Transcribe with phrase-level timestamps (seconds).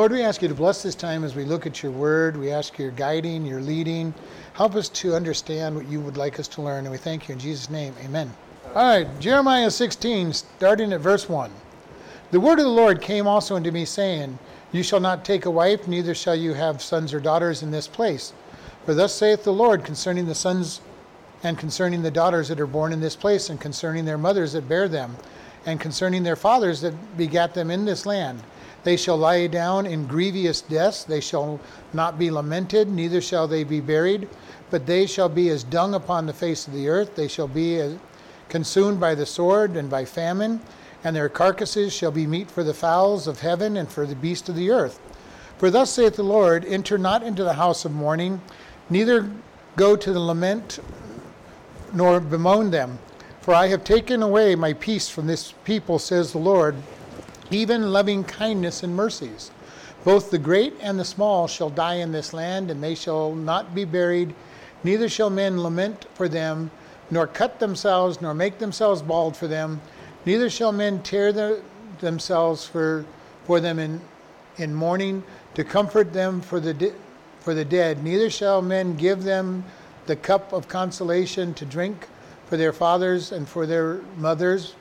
[0.00, 2.34] Lord, we ask you to bless this time as we look at your word.
[2.34, 4.14] We ask your guiding, your leading.
[4.54, 6.86] Help us to understand what you would like us to learn.
[6.86, 7.92] And we thank you in Jesus' name.
[8.02, 8.32] Amen.
[8.74, 11.50] All right, Jeremiah 16, starting at verse 1.
[12.30, 14.38] The word of the Lord came also unto me, saying,
[14.72, 17.86] You shall not take a wife, neither shall you have sons or daughters in this
[17.86, 18.32] place.
[18.86, 20.80] For thus saith the Lord concerning the sons
[21.42, 24.66] and concerning the daughters that are born in this place, and concerning their mothers that
[24.66, 25.18] bear them,
[25.66, 28.40] and concerning their fathers that begat them in this land.
[28.82, 31.60] They shall lie down in grievous deaths, they shall
[31.92, 34.28] not be lamented, neither shall they be buried,
[34.70, 37.98] but they shall be as dung upon the face of the earth, they shall be
[38.48, 40.60] consumed by the sword and by famine,
[41.04, 44.48] and their carcasses shall be meat for the fowls of heaven and for the beasts
[44.48, 44.98] of the earth.
[45.58, 48.40] For thus saith the Lord, Enter not into the house of mourning,
[48.88, 49.30] neither
[49.76, 50.78] go to the lament,
[51.92, 52.98] nor bemoan them.
[53.42, 56.76] For I have taken away my peace from this people, says the Lord
[57.50, 59.50] even loving kindness and mercies.
[60.04, 63.74] Both the great and the small shall die in this land, and they shall not
[63.74, 64.34] be buried,
[64.82, 66.70] neither shall men lament for them,
[67.10, 69.80] nor cut themselves, nor make themselves bald for them,
[70.24, 71.60] neither shall men tear
[71.98, 73.04] themselves for,
[73.44, 74.00] for them in,
[74.56, 75.22] in mourning,
[75.54, 76.94] to comfort them for the, de-
[77.40, 79.64] for the dead, neither shall men give them
[80.06, 82.08] the cup of consolation to drink
[82.46, 84.74] for their fathers and for their mothers.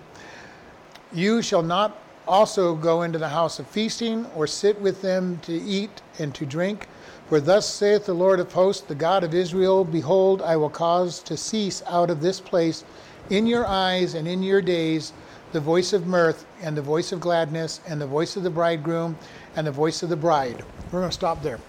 [1.11, 1.98] You shall not
[2.30, 6.46] also go into the house of feasting, or sit with them to eat and to
[6.46, 6.88] drink.
[7.28, 11.20] For thus saith the Lord of hosts, the God of Israel Behold, I will cause
[11.24, 12.84] to cease out of this place
[13.30, 15.12] in your eyes and in your days
[15.52, 19.18] the voice of mirth, and the voice of gladness, and the voice of the bridegroom,
[19.56, 20.64] and the voice of the bride.
[20.92, 21.60] We're going to stop there.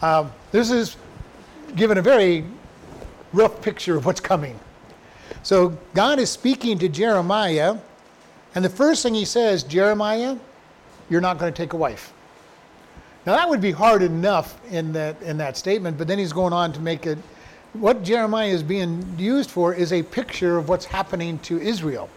[0.00, 0.96] uh, this is
[1.74, 2.44] given a very
[3.32, 4.58] rough picture of what's coming.
[5.42, 7.78] So God is speaking to Jeremiah
[8.56, 10.36] and the first thing he says, Jeremiah,
[11.08, 12.12] you're not going to take a wife.
[13.24, 16.52] Now that would be hard enough in that in that statement, but then he's going
[16.52, 17.18] on to make it
[17.80, 22.08] what Jeremiah is being used for is a picture of what's happening to Israel.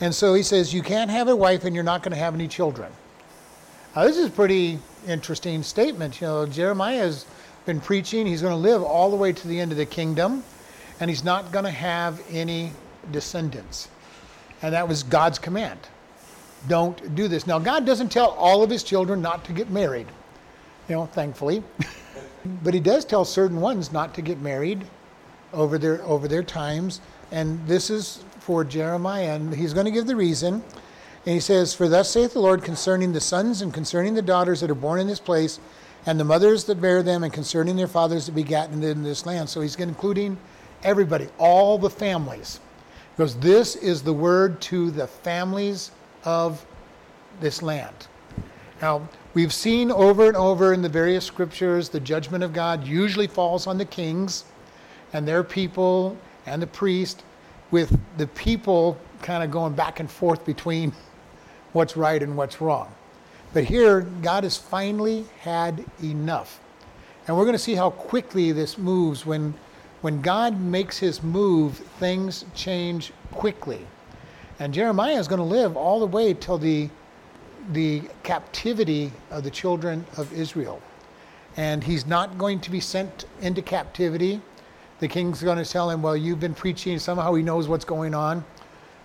[0.00, 2.34] And so he says, You can't have a wife and you're not going to have
[2.34, 2.90] any children.
[3.94, 6.20] Now, this is a pretty interesting statement.
[6.20, 7.26] You know, Jeremiah has
[7.66, 10.42] been preaching, he's going to live all the way to the end of the kingdom,
[10.98, 12.72] and he's not going to have any
[13.12, 13.88] descendants.
[14.62, 15.80] And that was God's command.
[16.68, 17.46] Don't do this.
[17.46, 20.06] Now, God doesn't tell all of his children not to get married,
[20.88, 21.62] you know, thankfully.
[22.62, 24.84] but he does tell certain ones not to get married
[25.52, 27.00] over their, over their times.
[27.32, 30.54] And this is for Jeremiah, and he's going to give the reason.
[30.54, 34.60] And he says, For thus saith the Lord concerning the sons and concerning the daughters
[34.60, 35.60] that are born in this place,
[36.06, 39.48] and the mothers that bear them, and concerning their fathers that begat in this land.
[39.48, 40.36] So he's including
[40.82, 42.58] everybody, all the families.
[43.16, 45.90] Because this is the word to the families
[46.24, 46.64] of
[47.40, 47.94] this land.
[48.80, 53.26] Now, we've seen over and over in the various scriptures the judgment of God usually
[53.26, 54.44] falls on the kings
[55.12, 57.22] and their people and the priest,
[57.70, 60.92] with the people kind of going back and forth between
[61.72, 62.92] what's right and what's wrong.
[63.52, 66.60] But here, God has finally had enough.
[67.26, 69.54] And we're going to see how quickly this moves when
[70.02, 73.86] when God makes his move, things change quickly.
[74.58, 76.90] And Jeremiah is going to live all the way till the,
[77.72, 80.82] the captivity of the children of Israel.
[81.56, 84.40] And he's not going to be sent into captivity.
[84.98, 86.98] The king's going to tell him, Well, you've been preaching.
[86.98, 88.44] Somehow he knows what's going on.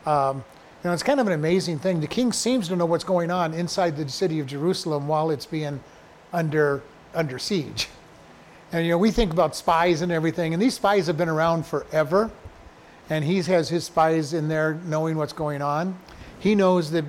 [0.06, 0.38] Um,
[0.84, 2.00] you know, it's kind of an amazing thing.
[2.00, 5.46] The king seems to know what's going on inside the city of Jerusalem while it's
[5.46, 5.80] being
[6.34, 6.82] under,
[7.14, 7.88] under siege.
[8.72, 11.66] And you know, we think about spies and everything, and these spies have been around
[11.66, 12.30] forever.
[13.10, 15.98] And he has his spies in there knowing what's going on.
[16.40, 17.06] He knows that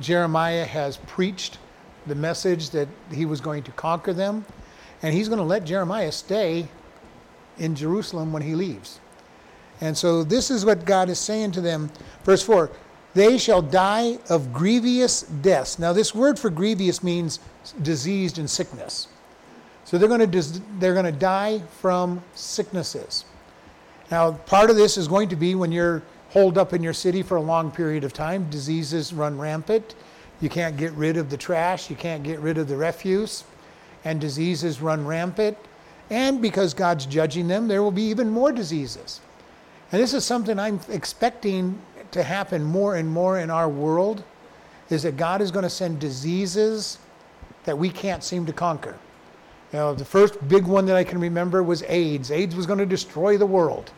[0.00, 1.58] Jeremiah has preached
[2.06, 4.44] the message that he was going to conquer them.
[5.02, 6.66] And he's going to let Jeremiah stay
[7.58, 8.98] in Jerusalem when he leaves.
[9.80, 11.90] And so this is what God is saying to them.
[12.24, 12.70] Verse 4
[13.14, 15.78] They shall die of grievous deaths.
[15.78, 17.38] Now, this word for grievous means
[17.80, 19.06] diseased and sickness.
[19.88, 23.24] So they're going to they're going to die from sicknesses.
[24.10, 27.22] Now, part of this is going to be when you're holed up in your city
[27.22, 29.94] for a long period of time, diseases run rampant.
[30.42, 33.44] You can't get rid of the trash, you can't get rid of the refuse,
[34.04, 35.56] and diseases run rampant.
[36.10, 39.22] And because God's judging them, there will be even more diseases.
[39.90, 41.78] And this is something I'm expecting
[42.10, 44.22] to happen more and more in our world
[44.90, 46.98] is that God is going to send diseases
[47.64, 48.98] that we can't seem to conquer.
[49.72, 52.30] You know, the first big one that I can remember was AIDS.
[52.30, 53.90] AIDS was going to destroy the world.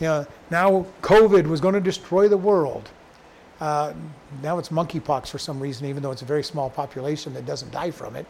[0.00, 2.90] You know, now COVID was going to destroy the world.
[3.60, 3.94] Uh,
[4.42, 7.72] now it's monkeypox for some reason, even though it's a very small population that doesn't
[7.72, 8.26] die from it.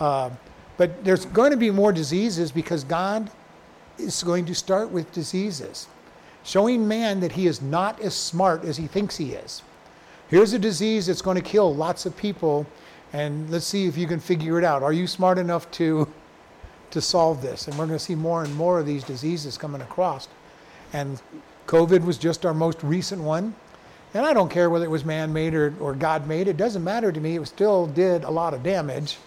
[0.00, 0.30] Uh,
[0.76, 3.30] but there's going to be more diseases because God
[3.98, 5.86] is going to start with diseases,
[6.42, 9.62] showing man that he is not as smart as he thinks he is.
[10.28, 12.66] Here's a disease that's going to kill lots of people,
[13.14, 14.82] and let's see if you can figure it out.
[14.82, 16.06] Are you smart enough to
[16.90, 17.68] to solve this?
[17.68, 20.28] And we're going to see more and more of these diseases coming across.
[20.92, 21.22] And
[21.66, 23.54] COVID was just our most recent one.
[24.14, 26.84] And I don't care whether it was man made or, or God made, it doesn't
[26.84, 27.36] matter to me.
[27.36, 29.18] It still did a lot of damage,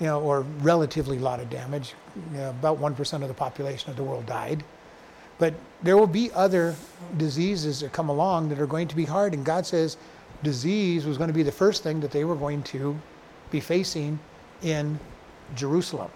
[0.00, 1.94] you know, or relatively a lot of damage.
[2.32, 4.64] You know, about 1% of the population of the world died.
[5.38, 6.76] But there will be other
[7.16, 9.34] diseases that come along that are going to be hard.
[9.34, 9.96] And God says
[10.42, 12.98] disease was going to be the first thing that they were going to
[13.50, 14.18] be facing
[14.62, 14.98] in
[15.54, 16.10] Jerusalem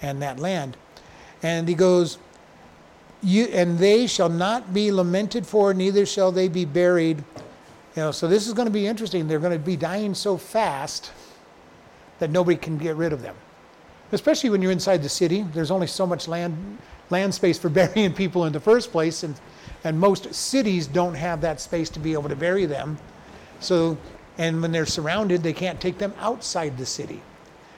[0.00, 0.76] and that land.
[1.42, 2.18] And he goes,
[3.22, 7.18] you, and they shall not be lamented for, neither shall they be buried.
[7.96, 9.28] You know, so this is going to be interesting.
[9.28, 11.12] They're going to be dying so fast
[12.18, 13.36] that nobody can get rid of them.
[14.12, 16.78] Especially when you're inside the city, there's only so much land
[17.10, 19.34] land space for burying people in the first place, and
[19.84, 22.98] and most cities don't have that space to be able to bury them.
[23.62, 23.96] So,
[24.38, 27.22] and when they're surrounded, they can't take them outside the city.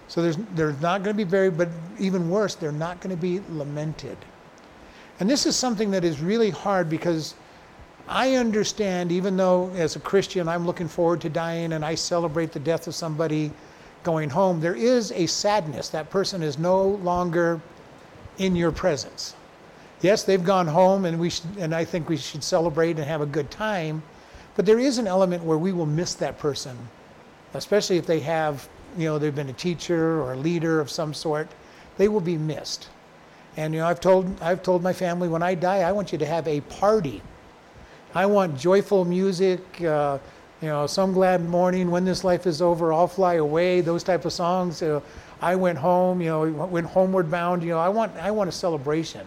[0.09, 3.21] So there's they're not going to be buried, but even worse, they're not going to
[3.21, 4.17] be lamented.
[5.21, 7.35] And this is something that is really hard because
[8.09, 12.53] I understand, even though as a Christian I'm looking forward to dying and I celebrate
[12.53, 13.51] the death of somebody
[14.03, 15.89] going home, there is a sadness.
[15.89, 17.61] That person is no longer
[18.39, 19.35] in your presence.
[20.03, 23.23] Yes, they've gone home and we should, and I think we should celebrate and have
[23.23, 24.03] a good time,
[24.57, 26.77] but there is an element where we will miss that person,
[27.55, 31.13] especially if they have, you know, they've been a teacher or a leader of some
[31.13, 31.49] sort,
[31.97, 32.89] they will be missed.
[33.57, 36.19] And you know, I've told I've told my family when I die, I want you
[36.19, 37.23] to have a party.
[38.15, 39.61] I want joyful music.
[39.81, 40.19] Uh,
[40.61, 43.81] you know, some glad morning when this life is over, I'll fly away.
[43.81, 44.83] Those type of songs.
[44.83, 45.01] Uh,
[45.41, 46.21] I went home.
[46.21, 47.63] You know, went homeward bound.
[47.63, 49.27] You know, I want I want a celebration.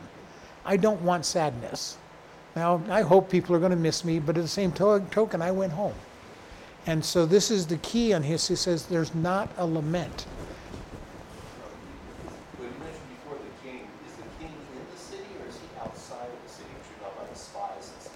[0.66, 1.98] I don't want sadness.
[2.58, 5.44] Now, I hope people are going to miss me, but at the same to- token,
[5.44, 5.94] I went home.
[6.88, 8.48] And so this is the key on his.
[8.48, 10.26] He says there's not a lament.
[12.58, 15.68] When you mentioned before the king, is the king in the city or is he
[15.80, 16.70] outside of the city?
[16.74, 18.16] Which you know about the spies and stuff.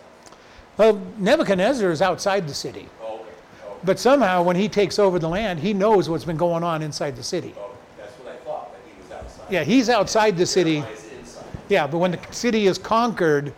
[0.75, 2.89] Well, Nebuchadnezzar is outside the city.
[3.03, 3.25] Oh, okay.
[3.67, 6.81] Oh, But somehow, when he takes over the land, he knows what's been going on
[6.81, 7.53] inside the city.
[7.59, 9.51] oh, that's what I thought, that he was outside.
[9.51, 10.77] Yeah, he's outside the city.
[10.79, 11.45] Jeremiah is inside.
[11.69, 13.53] Yeah, but when the city is conquered,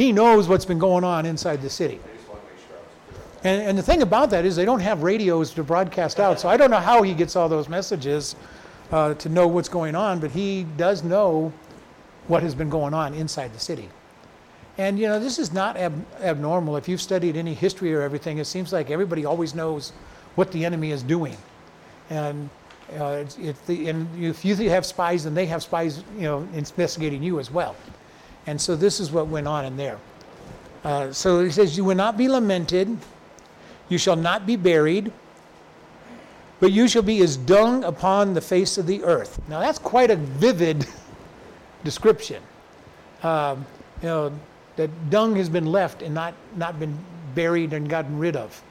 [0.00, 2.00] he knows what's been going on inside the city.
[2.02, 3.60] I just want to make sure I was clear on that.
[3.60, 6.48] And, and the thing about that is they don't have radios to broadcast out, so
[6.48, 8.34] I don't know how he gets all those messages
[8.92, 11.52] uh, to know what's going on, but he does know
[12.28, 13.90] what has been going on inside the city.
[14.78, 16.78] And you know, this is not ab- abnormal.
[16.78, 19.92] If you've studied any history or everything, it seems like everybody always knows
[20.34, 21.36] what the enemy is doing.
[22.08, 22.48] And
[22.98, 26.48] uh, it's, it's the, and if you have spies, then they have spies, you know,
[26.54, 27.76] investigating you as well.
[28.46, 29.98] And so this is what went on in there.
[30.84, 32.96] Uh, so he says, You will not be lamented,
[33.88, 35.12] you shall not be buried,
[36.58, 39.40] but you shall be as dung upon the face of the earth.
[39.48, 40.86] Now that's quite a vivid
[41.84, 42.42] description.
[43.22, 43.66] Um,
[44.02, 44.32] you know,
[44.76, 46.98] that dung has been left and not, not been
[47.34, 48.62] buried and gotten rid of.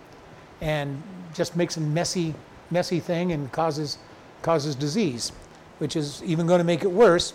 [0.61, 1.01] And
[1.33, 2.33] just makes a messy,
[2.71, 3.99] messy thing and causes,
[4.41, 5.31] causes disease,
[5.77, 7.33] which is even going to make it worse.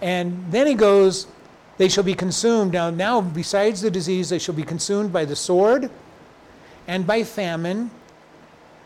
[0.00, 1.26] And then he goes,
[1.78, 2.72] they shall be consumed.
[2.72, 5.90] Now, now, besides the disease, they shall be consumed by the sword
[6.86, 7.90] and by famine.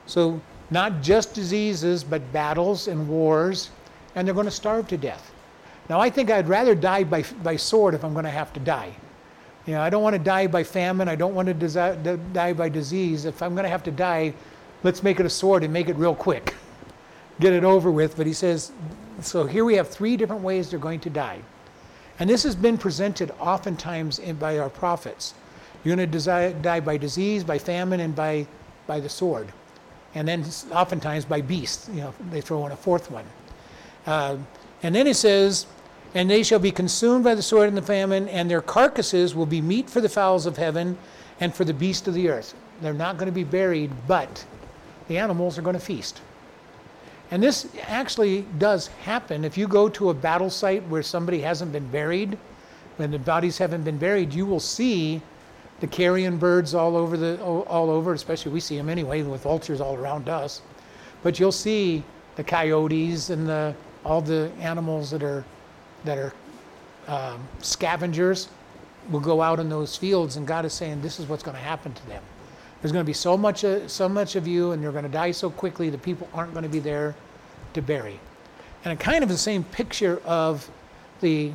[0.07, 0.40] So,
[0.71, 3.71] not just diseases, but battles and wars,
[4.14, 5.33] and they're going to starve to death.
[5.88, 8.61] Now, I think I'd rather die by, by sword if I'm going to have to
[8.61, 8.93] die.
[9.66, 11.09] You know, I don't want to die by famine.
[11.09, 13.25] I don't want to desi- die by disease.
[13.25, 14.33] If I'm going to have to die,
[14.85, 16.55] let's make it a sword and make it real quick.
[17.40, 18.16] Get it over with.
[18.16, 18.73] But he says,
[19.21, 21.40] so here we have three different ways they're going to die.
[22.19, 25.35] And this has been presented oftentimes in, by our prophets.
[25.85, 28.47] You're going to die by disease, by famine, and by,
[28.87, 29.53] by the sword.
[30.15, 31.89] And then oftentimes by beasts.
[31.93, 33.25] You know, they throw in a fourth one.
[34.07, 34.39] Uh,
[34.83, 35.67] and then it says,
[36.15, 39.47] and they shall be consumed by the sword and the famine, and their carcasses will
[39.47, 40.97] be meat for the fowls of heaven
[41.41, 42.55] and for the beasts of the earth.
[42.81, 44.45] They're not going to be buried, but
[45.09, 46.21] the animals are going to feast.
[47.30, 49.45] And this actually does happen.
[49.45, 52.38] If you go to a battle site where somebody hasn't been buried,
[52.97, 55.21] when the bodies haven't been buried, you will see
[55.80, 58.14] the carrion birds all over the all over.
[58.14, 60.62] Especially we see them anyway with vultures all around us.
[61.23, 62.04] But you'll see
[62.37, 65.45] the coyotes and the all the animals that are
[66.04, 66.33] that are
[67.09, 68.49] um, scavengers
[69.11, 71.62] will go out in those fields, and God is saying this is what's going to
[71.62, 72.23] happen to them.
[72.87, 75.11] There's going to be so much, uh, so much of you, and you're going to
[75.11, 77.16] die so quickly that people aren't going to be there
[77.75, 78.21] to bury.
[78.85, 80.71] And it kind of the same picture of
[81.21, 81.50] the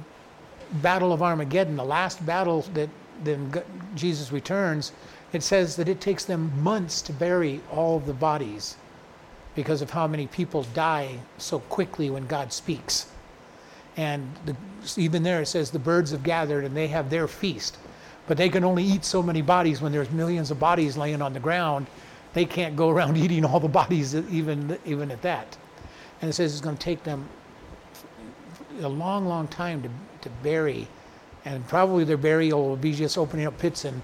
[0.82, 2.90] Battle of Armageddon, the last battle that
[3.24, 3.50] then
[3.96, 4.92] Jesus returns.
[5.32, 8.76] It says that it takes them months to bury all the bodies
[9.56, 13.06] because of how many people die so quickly when God speaks.
[13.96, 14.58] And the,
[14.98, 17.78] even there it says the birds have gathered and they have their feast.
[18.32, 21.34] But they can only eat so many bodies when there's millions of bodies laying on
[21.34, 21.88] the ground.
[22.32, 25.58] They can't go around eating all the bodies even, even at that.
[26.22, 27.28] And it says it's going to take them
[28.80, 29.90] a long, long time to,
[30.22, 30.88] to bury.
[31.44, 34.02] And probably their burial will be just opening up pits and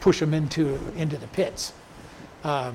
[0.00, 1.72] push them into, into the pits.
[2.42, 2.74] Um,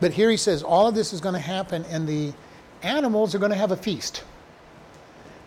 [0.00, 2.32] but here he says all of this is going to happen, and the
[2.82, 4.24] animals are going to have a feast.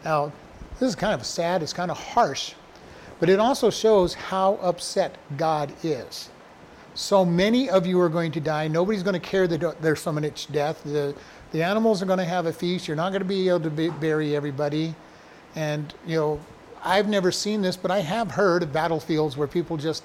[0.05, 0.31] Now,
[0.79, 2.53] this is kind of sad, it's kind of harsh,
[3.21, 6.31] but it also shows how upset God is.
[6.95, 8.67] So many of you are going to die.
[8.67, 10.83] Nobody's going to care that there's someone at death.
[10.83, 11.15] The,
[11.51, 12.87] the animals are going to have a feast.
[12.87, 14.95] You're not going to be able to be, bury everybody.
[15.55, 16.39] And, you know,
[16.83, 20.03] I've never seen this, but I have heard of battlefields where people just,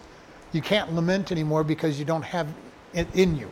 [0.52, 2.46] you can't lament anymore because you don't have
[2.92, 3.50] it in you.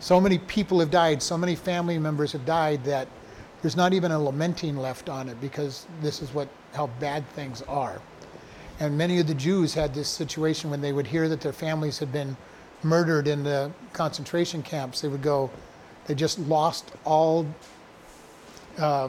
[0.00, 3.06] So many people have died, so many family members have died that
[3.60, 7.60] there's not even a lamenting left on it because this is what how bad things
[7.68, 8.00] are.
[8.80, 11.98] And many of the Jews had this situation when they would hear that their families
[11.98, 12.36] had been
[12.82, 15.00] murdered in the concentration camps.
[15.00, 15.50] They would go,
[16.06, 17.46] they just lost all
[18.78, 19.08] uh,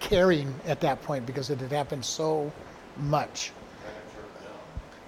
[0.00, 2.52] caring at that point because it had happened so
[2.98, 3.52] much.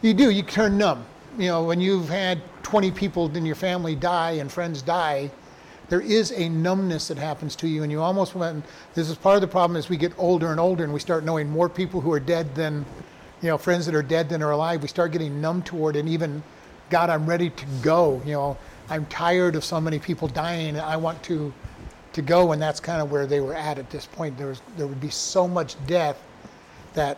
[0.03, 1.05] You do, you turn numb
[1.39, 5.31] you know, when you've had 20 people in your family die and friends die,
[5.89, 8.65] there is a numbness that happens to you, and you almost went.
[8.95, 11.25] This is part of the problem as we get older and older, and we start
[11.25, 12.85] knowing more people who are dead than,
[13.42, 14.82] you know, friends that are dead than are alive.
[14.82, 16.42] We start getting numb toward, and even,
[16.90, 18.20] God, I'm ready to go.
[18.25, 21.52] You know, I'm tired of so many people dying, and I want to,
[22.12, 22.52] to go.
[22.52, 24.37] And that's kind of where they were at at this point.
[24.37, 26.23] There was, there would be so much death
[26.94, 27.16] that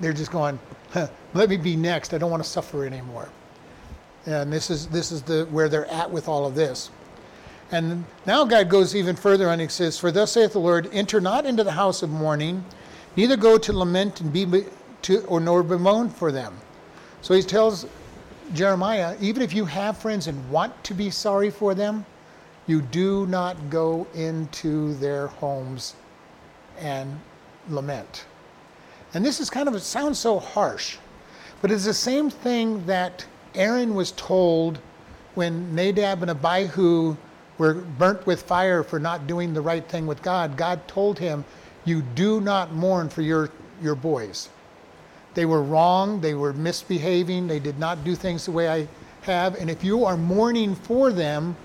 [0.00, 0.58] they're just going,
[0.92, 2.14] huh, let me be next.
[2.14, 3.28] I don't want to suffer anymore.
[4.26, 6.90] And this is, this is the, where they're at with all of this.
[7.70, 11.20] And now God goes even further and he says, For thus saith the Lord, enter
[11.20, 12.64] not into the house of mourning,
[13.16, 14.46] neither go to lament and be
[15.02, 16.56] to, or nor bemoan for them.
[17.22, 17.86] So he tells
[18.54, 22.04] Jeremiah, even if you have friends and want to be sorry for them,
[22.66, 25.94] you do not go into their homes
[26.78, 27.18] and
[27.68, 28.26] lament.
[29.14, 30.98] And this is kind of, it sounds so harsh,
[31.60, 33.24] but it's the same thing that
[33.54, 34.78] Aaron was told
[35.34, 37.16] when Nadab and Abihu
[37.58, 41.44] were burnt with fire for not doing the right thing with God, God told him,
[41.84, 43.50] You do not mourn for your,
[43.82, 44.48] your boys.
[45.34, 48.88] They were wrong, they were misbehaving, they did not do things the way I
[49.22, 49.54] have.
[49.56, 51.56] And if you are mourning for them,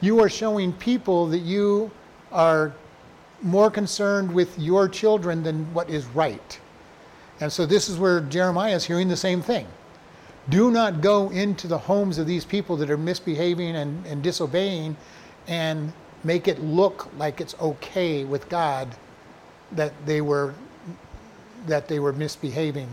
[0.00, 1.90] you are showing people that you
[2.32, 2.72] are
[3.42, 6.60] more concerned with your children than what is right.
[7.40, 9.66] And so this is where Jeremiah is hearing the same thing.
[10.48, 14.96] Do not go into the homes of these people that are misbehaving and, and disobeying
[15.46, 15.92] and
[16.24, 18.88] make it look like it's okay with God
[19.72, 20.54] that they were
[21.66, 22.88] that they were misbehaving.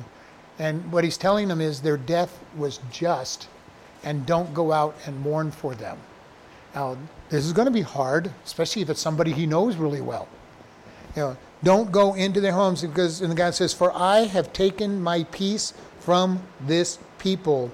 [0.60, 3.48] And what he's telling them is their death was just
[4.04, 5.98] and don't go out and mourn for them.
[6.74, 6.98] Now,
[7.30, 10.28] this is going to be hard, especially if it's somebody he knows really well.
[11.16, 14.54] You know, don't go into their homes because and the God says, For I have
[14.54, 17.72] taken my peace from this people,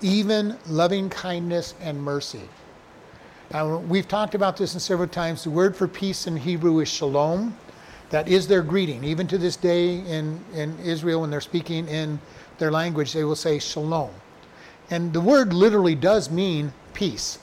[0.00, 2.48] even loving kindness and mercy.
[3.50, 5.44] Now, we've talked about this in several times.
[5.44, 7.56] The word for peace in Hebrew is shalom.
[8.10, 9.04] That is their greeting.
[9.04, 12.18] Even to this day in, in Israel, when they're speaking in
[12.58, 14.10] their language, they will say shalom.
[14.90, 17.38] And the word literally does mean peace.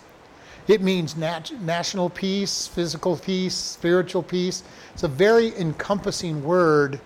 [0.68, 4.64] It means nat- national peace, physical peace, spiritual peace.
[4.94, 7.00] It's a very encompassing word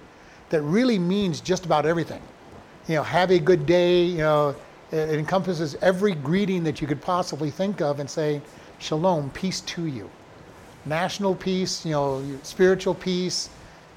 [0.50, 2.22] that really means just about everything
[2.90, 4.04] you know, have a good day.
[4.04, 4.56] You know,
[4.92, 8.42] it encompasses every greeting that you could possibly think of and say,
[8.80, 10.10] Shalom, peace to you.
[10.86, 13.50] National peace, you know, spiritual peace,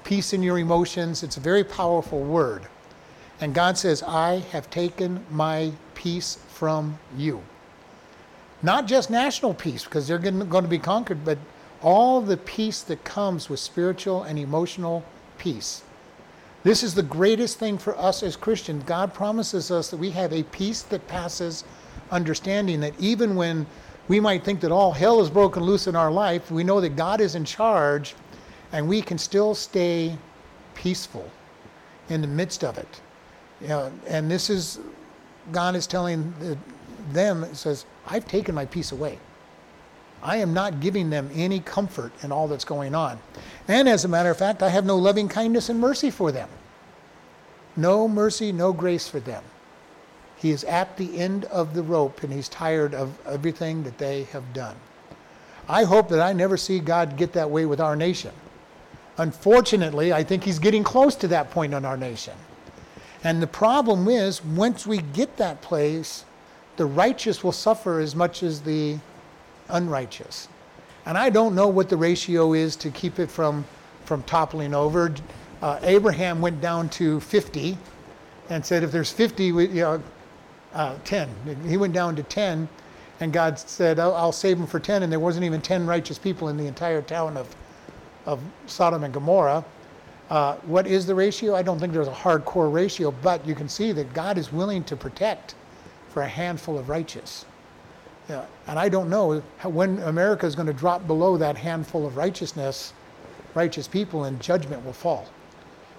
[0.03, 1.23] peace in your emotions.
[1.23, 2.67] It's a very powerful word.
[3.39, 7.41] And God says, I have taken my peace from you.
[8.61, 11.37] Not just national peace, because they're going to be conquered, but
[11.81, 15.03] all the peace that comes with spiritual and emotional
[15.37, 15.83] peace.
[16.63, 18.83] This is the greatest thing for us as Christians.
[18.85, 21.65] God promises us that we have a peace that passes
[22.09, 23.65] understanding, that even when
[24.07, 26.95] we might think that all hell is broken loose in our life, we know that
[26.95, 28.15] God is in charge
[28.71, 30.17] and we can still stay
[30.75, 31.29] peaceful
[32.09, 33.01] in the midst of it.
[33.61, 34.79] You know, and this is,
[35.51, 36.33] God is telling
[37.11, 39.19] them, it says, I've taken my peace away.
[40.21, 43.19] I am not giving them any comfort in all that's going on.
[43.67, 46.49] And as a matter of fact, I have no loving kindness and mercy for them.
[47.75, 49.43] No mercy, no grace for them.
[50.43, 54.23] He is at the end of the rope and he's tired of everything that they
[54.25, 54.75] have done.
[55.69, 58.33] I hope that I never see God get that way with our nation.
[59.17, 62.33] Unfortunately, I think he's getting close to that point in our nation.
[63.23, 66.25] And the problem is, once we get that place,
[66.75, 68.99] the righteous will suffer as much as the
[69.69, 70.49] unrighteous.
[71.05, 73.63] And I don't know what the ratio is to keep it from,
[74.03, 75.15] from toppling over.
[75.61, 77.77] Uh, Abraham went down to 50
[78.49, 80.03] and said, if there's 50, we, you know,
[80.73, 81.29] uh, 10.
[81.67, 82.67] He went down to 10,
[83.19, 85.03] and God said, I'll, I'll save him for 10.
[85.03, 87.55] And there wasn't even 10 righteous people in the entire town of,
[88.25, 89.63] of Sodom and Gomorrah.
[90.29, 91.55] Uh, what is the ratio?
[91.55, 94.83] I don't think there's a hardcore ratio, but you can see that God is willing
[94.85, 95.55] to protect
[96.09, 97.45] for a handful of righteous.
[98.29, 102.07] Yeah, and I don't know how, when America is going to drop below that handful
[102.07, 102.93] of righteousness,
[103.53, 105.27] righteous people, and judgment will fall.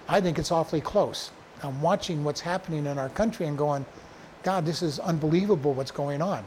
[0.09, 1.31] I think it's awfully close.
[1.62, 3.85] I'm watching what's happening in our country and going,
[4.44, 6.44] God, this is unbelievable what's going on.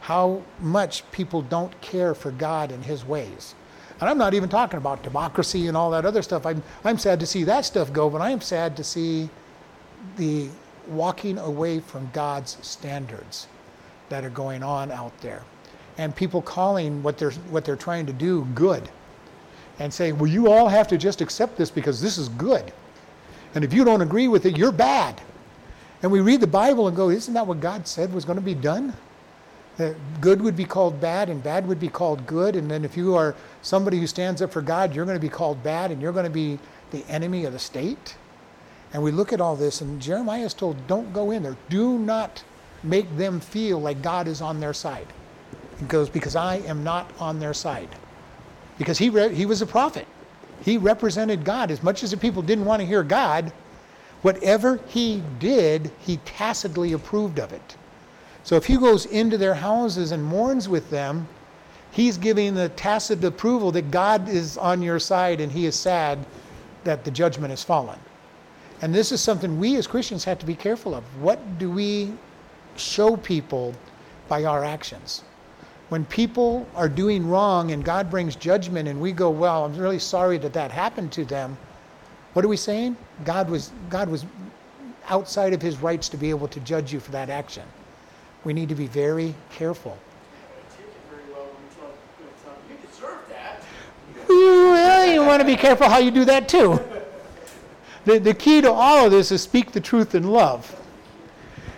[0.00, 3.54] How much people don't care for God and His ways.
[4.00, 6.44] And I'm not even talking about democracy and all that other stuff.
[6.44, 9.30] I'm, I'm sad to see that stuff go, but I am sad to see
[10.16, 10.48] the
[10.88, 13.46] walking away from God's standards
[14.08, 15.42] that are going on out there.
[15.96, 18.88] And people calling what they're, what they're trying to do good
[19.78, 22.72] and saying, well, you all have to just accept this because this is good.
[23.54, 25.20] And if you don't agree with it, you're bad.
[26.04, 28.44] And we read the Bible and go, isn't that what God said was going to
[28.44, 28.92] be done?
[29.78, 32.56] That good would be called bad and bad would be called good.
[32.56, 35.30] And then if you are somebody who stands up for God, you're going to be
[35.30, 36.58] called bad and you're going to be
[36.90, 38.16] the enemy of the state.
[38.92, 41.56] And we look at all this, and Jeremiah is told, don't go in there.
[41.70, 42.44] Do not
[42.82, 45.06] make them feel like God is on their side.
[45.80, 47.88] He goes, because I am not on their side.
[48.76, 50.06] Because he, re- he was a prophet.
[50.60, 51.70] He represented God.
[51.70, 53.54] As much as the people didn't want to hear God,
[54.24, 57.76] whatever he did, he tacitly approved of it.
[58.42, 61.28] So if he goes into their houses and mourns with them,
[61.90, 66.24] he's giving the tacit approval that God is on your side and he is sad
[66.84, 67.98] that the judgment has fallen.
[68.80, 71.04] And this is something we as Christians have to be careful of.
[71.20, 72.10] What do we
[72.76, 73.74] show people
[74.28, 75.22] by our actions?
[75.90, 79.98] When people are doing wrong and God brings judgment and we go, well, I'm really
[79.98, 81.58] sorry that that happened to them.
[82.34, 82.96] What are we saying?
[83.24, 84.26] God was, God was
[85.08, 87.62] outside of his rights to be able to judge you for that action.
[88.44, 89.96] We need to be very careful.
[94.28, 96.80] Well, you want to be careful how you do that too.
[98.04, 100.70] The, the key to all of this is speak the truth in love.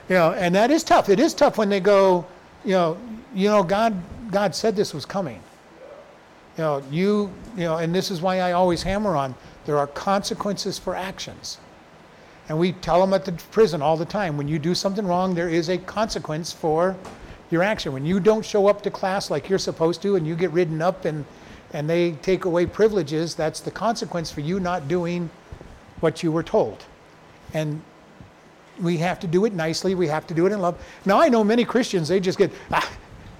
[0.08, 1.08] You know, and that is tough.
[1.08, 2.24] It is tough when they go,
[2.64, 2.98] you know,
[3.34, 3.94] you know, God,
[4.30, 5.40] God said this was coming.
[6.56, 9.34] You know, you, you know, and this is why I always hammer on
[9.66, 11.59] there are consequences for actions.
[12.48, 15.35] And we tell them at the prison all the time when you do something wrong,
[15.35, 16.96] there is a consequence for
[17.50, 17.92] your action.
[17.92, 20.81] When you don't show up to class like you're supposed to and you get ridden
[20.81, 21.24] up and,
[21.72, 25.29] and they take away privileges, that's the consequence for you not doing
[26.00, 26.85] what you were told.
[27.52, 27.83] And
[28.81, 30.81] we have to do it nicely, we have to do it in love.
[31.05, 32.88] Now, I know many Christians, they just get, ah,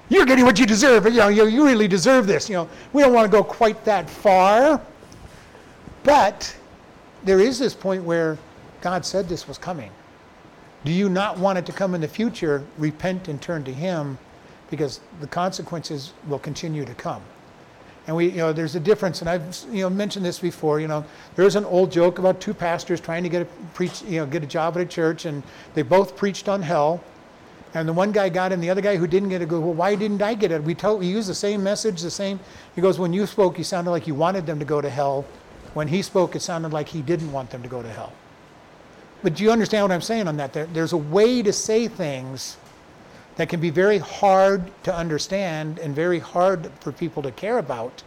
[0.09, 1.05] you're getting what you deserve.
[1.07, 2.49] You know, you, you really deserve this.
[2.49, 4.81] You know, we don't want to go quite that far.
[6.07, 6.57] But
[7.25, 8.39] there is this point where
[8.81, 9.91] God said this was coming.
[10.85, 12.65] Do you not want it to come in the future?
[12.79, 14.17] Repent and turn to Him
[14.71, 17.23] because the consequences will continue to come.
[18.07, 19.43] And we, you know, there's a difference, and I've,
[19.73, 20.79] you know, mentioned this before.
[20.79, 24.21] You know, there's an old joke about two pastors trying to get a preach, you
[24.21, 25.43] know, get a job at a church, and
[25.75, 27.03] they both preached on hell.
[27.75, 29.75] And the one guy got and the other guy who didn't get it goes, "Well,
[29.75, 30.63] why didn't I get it?
[30.63, 32.39] We told, we used the same message, the same."
[32.77, 35.25] He goes, "When you spoke, you sounded like you wanted them to go to hell.
[35.77, 38.15] When he spoke, it sounded like he didn't want them to go to hell."
[39.23, 40.55] But do you understand what I'm saying on that?
[40.55, 42.57] There, there's a way to say things
[43.37, 48.03] that can be very hard to understand and very hard for people to care about,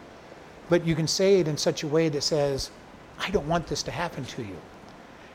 [0.68, 2.72] but you can say it in such a way that says,
[3.20, 4.58] I don't want this to happen to you.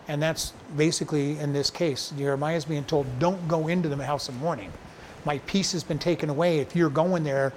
[0.09, 2.12] And that's basically in this case.
[2.18, 4.73] Jeremiah is being told, don't go into the house of mourning.
[5.25, 6.59] My peace has been taken away.
[6.59, 7.53] If you're going there,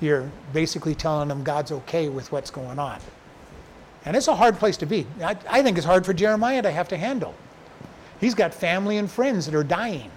[0.00, 2.98] you're basically telling them God's okay with what's going on.
[4.04, 5.06] And it's a hard place to be.
[5.22, 7.34] I, I think it's hard for Jeremiah to have to handle.
[8.20, 10.10] He's got family and friends that are dying.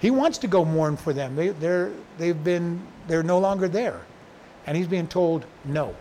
[0.00, 1.36] He wants to go mourn for them.
[1.36, 4.00] They, they're, they've been, they're no longer there.
[4.66, 5.94] And he's being told, no,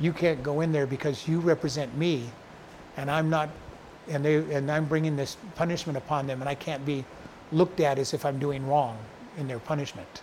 [0.00, 2.30] you can't go in there because you represent me
[2.96, 3.48] and I'm not,
[4.08, 7.04] and, they, and I'm bringing this punishment upon them and I can't be
[7.52, 8.98] looked at as if I'm doing wrong
[9.38, 10.22] in their punishment.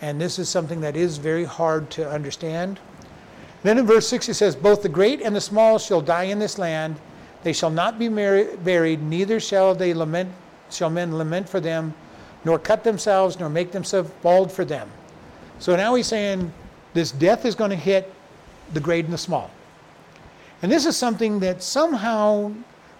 [0.00, 2.80] And this is something that is very hard to understand.
[3.62, 6.38] Then in verse 6 it says, Both the great and the small shall die in
[6.38, 6.96] this land.
[7.42, 10.30] They shall not be buried, neither shall they lament,
[10.70, 11.94] shall men lament for them,
[12.44, 14.88] nor cut themselves, nor make themselves bald for them.
[15.58, 16.52] So now he's saying
[16.94, 18.12] this death is going to hit
[18.72, 19.50] the great and the small.
[20.62, 22.52] And this is something that somehow,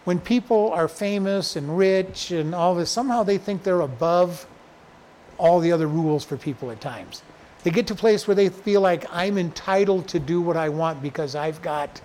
[0.05, 4.47] when people are famous and rich and all this, somehow they think they're above
[5.39, 7.23] all the other rules for people at times.
[7.63, 10.69] They get to a place where they feel like I'm entitled to do what I
[10.69, 12.01] want because I've got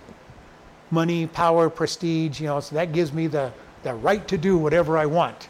[0.90, 4.96] money, power, prestige, you know, so that gives me the, the right to do whatever
[4.96, 5.48] I want.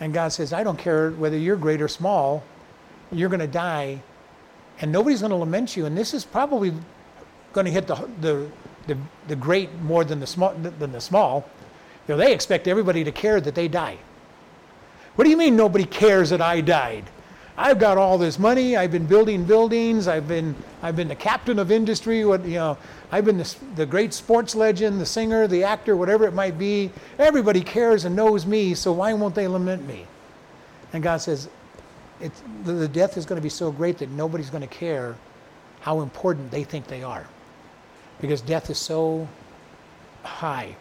[0.00, 2.42] And God says, I don't care whether you're great or small,
[3.12, 4.00] you're going to die,
[4.80, 5.86] and nobody's going to lament you.
[5.86, 6.72] And this is probably
[7.52, 8.50] going to hit the, the,
[8.86, 10.52] the, the great more than the small.
[10.54, 11.48] Than the small.
[12.08, 13.98] You know, they expect everybody to care that they die.
[15.14, 17.04] What do you mean nobody cares that I died?
[17.56, 18.76] I've got all this money.
[18.76, 20.08] I've been building buildings.
[20.08, 22.24] I've been I've been the captain of industry.
[22.24, 22.78] What you know,
[23.12, 26.90] I've been the, the great sports legend, the singer, the actor, whatever it might be.
[27.18, 28.74] Everybody cares and knows me.
[28.74, 30.06] So why won't they lament me?
[30.92, 31.48] And God says,
[32.20, 35.16] it's, the, death is going to be so great that nobody's going to care
[35.80, 37.26] how important they think they are,
[38.20, 39.28] because death is so
[40.22, 40.74] high.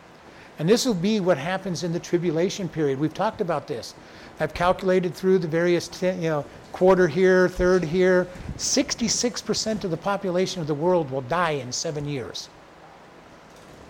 [0.60, 3.00] And this will be what happens in the tribulation period.
[3.00, 3.96] We've talked about this.
[4.40, 8.28] I've calculated through the various, you know, quarter here, third here.
[8.58, 12.50] 66% of the population of the world will die in seven years.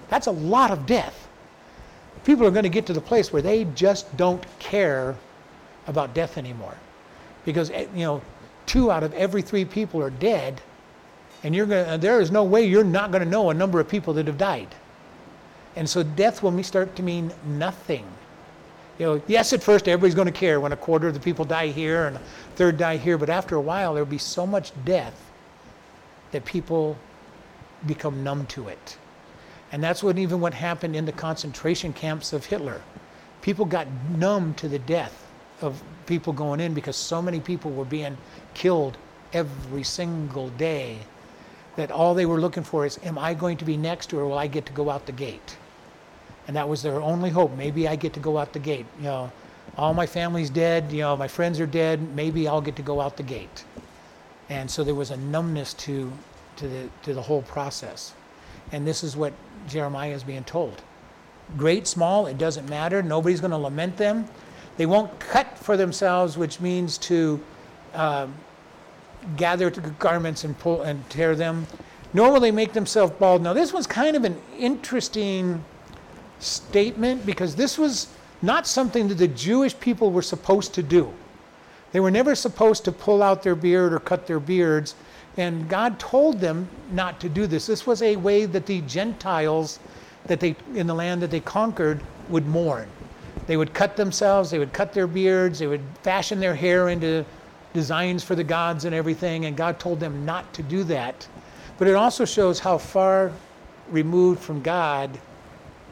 [0.09, 1.27] That's a lot of death.
[2.23, 5.15] People are going to get to the place where they just don't care
[5.87, 6.75] about death anymore.
[7.45, 8.21] Because, eh, you know,
[8.65, 10.61] two out of every three people are dead,
[11.43, 13.79] and you're going to, there is no way you're not going to know a number
[13.79, 14.75] of people that have died.
[15.75, 18.05] And so death will start to mean nothing
[18.99, 21.45] you know, yes, at first everybody's going to care when a quarter of the people
[21.45, 22.21] die here and a
[22.55, 25.31] third die here, but after a while there'll be so much death
[26.31, 26.97] that people
[27.87, 28.97] become numb to it.
[29.71, 32.81] And that's what even what happened in the concentration camps of Hitler.
[33.41, 35.25] People got numb to the death
[35.61, 38.17] of people going in because so many people were being
[38.53, 38.97] killed
[39.33, 40.99] every single day
[41.75, 44.37] that all they were looking for is, am I going to be next or will
[44.37, 45.57] I get to go out the gate?
[46.47, 47.55] And that was their only hope.
[47.55, 48.85] Maybe I get to go out the gate.
[48.97, 49.31] You know,
[49.77, 50.91] all my family's dead.
[50.91, 52.15] You know, my friends are dead.
[52.15, 53.63] Maybe I'll get to go out the gate.
[54.49, 56.11] And so there was a numbness to
[56.57, 58.13] to the to the whole process.
[58.71, 59.33] And this is what
[59.67, 60.81] Jeremiah is being told.
[61.57, 63.03] Great, small, it doesn't matter.
[63.03, 64.27] Nobody's going to lament them.
[64.77, 67.39] They won't cut for themselves, which means to
[67.93, 68.27] uh,
[69.37, 71.67] gather garments and pull and tear them.
[72.13, 73.41] Nor will they make themselves bald.
[73.41, 75.63] Now, this was kind of an interesting
[76.39, 78.07] statement because this was
[78.41, 81.13] not something that the Jewish people were supposed to do.
[81.93, 84.95] They were never supposed to pull out their beard or cut their beards,
[85.37, 87.65] and God told them not to do this.
[87.67, 89.79] This was a way that the Gentiles
[90.25, 92.87] that they in the land that they conquered would mourn.
[93.45, 97.25] They would cut themselves, they would cut their beards, they would fashion their hair into
[97.73, 101.27] designs for the gods and everything, and God told them not to do that.
[101.77, 103.31] But it also shows how far
[103.89, 105.19] removed from God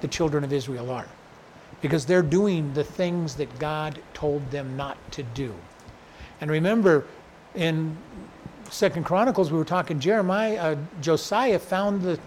[0.01, 1.07] the children of Israel are
[1.81, 5.53] because they're doing the things that God told them not to do.
[6.39, 7.05] And remember,
[7.55, 7.97] in
[8.69, 12.19] Second Chronicles, we were talking Jeremiah, uh, Josiah found the,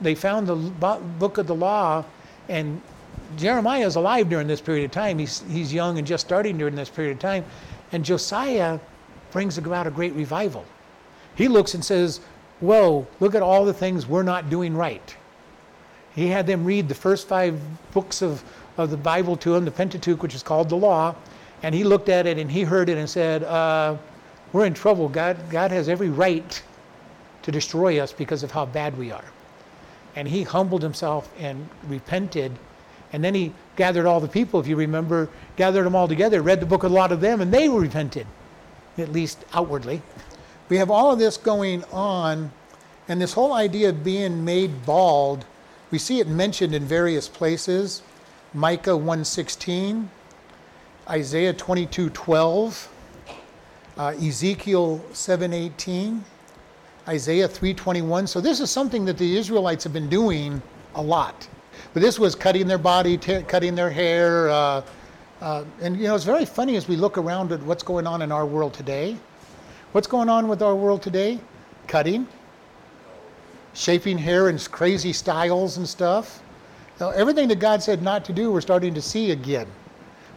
[0.00, 2.04] they found the book of the law,
[2.48, 2.80] and
[3.36, 5.18] Jeremiah is alive during this period of time.
[5.18, 7.44] He's, he's young and just starting during this period of time.
[7.92, 8.78] And Josiah
[9.30, 10.64] brings about a great revival.
[11.34, 12.20] He looks and says,
[12.60, 15.16] Whoa, look at all the things we're not doing right.
[16.14, 17.60] He had them read the first five
[17.92, 18.42] books of,
[18.76, 21.14] of the Bible to him, the Pentateuch, which is called the Law,
[21.62, 23.96] and he looked at it and he heard it and said, uh,
[24.52, 25.08] We're in trouble.
[25.08, 26.62] God, God has every right
[27.42, 29.24] to destroy us because of how bad we are.
[30.16, 32.52] And he humbled himself and repented.
[33.12, 36.60] And then he gathered all the people, if you remember, gathered them all together, read
[36.60, 38.26] the book of a lot of them, and they repented,
[38.98, 40.02] at least outwardly.
[40.68, 42.52] We have all of this going on,
[43.08, 45.44] and this whole idea of being made bald
[45.90, 48.02] we see it mentioned in various places.
[48.54, 50.08] Micah 1:16,
[51.08, 52.88] Isaiah 22:12,
[53.98, 56.24] uh, Ezekiel 7:18,
[57.08, 58.26] Isaiah 3:21.
[58.26, 60.62] So this is something that the Israelites have been doing
[60.94, 61.48] a lot.
[61.92, 64.82] But this was cutting their body, t- cutting their hair, uh,
[65.40, 68.22] uh, and you know it's very funny as we look around at what's going on
[68.22, 69.16] in our world today.
[69.92, 71.40] What's going on with our world today?
[71.88, 72.28] Cutting,
[73.74, 76.42] shaping hair in crazy styles and stuff.
[77.00, 79.66] Now, everything that God said not to do, we're starting to see again.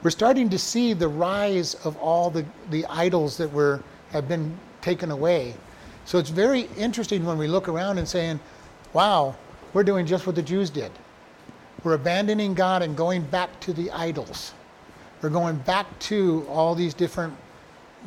[0.02, 4.58] We're starting to see the rise of all the, the idols that were have been
[4.82, 5.56] taken away.
[6.06, 8.40] So it's very interesting when we look around and saying,
[8.94, 9.36] wow,
[9.74, 10.92] we're doing just what the Jews did.
[11.84, 14.54] We're abandoning God and going back to the idols.
[15.22, 17.34] We're going back to all these different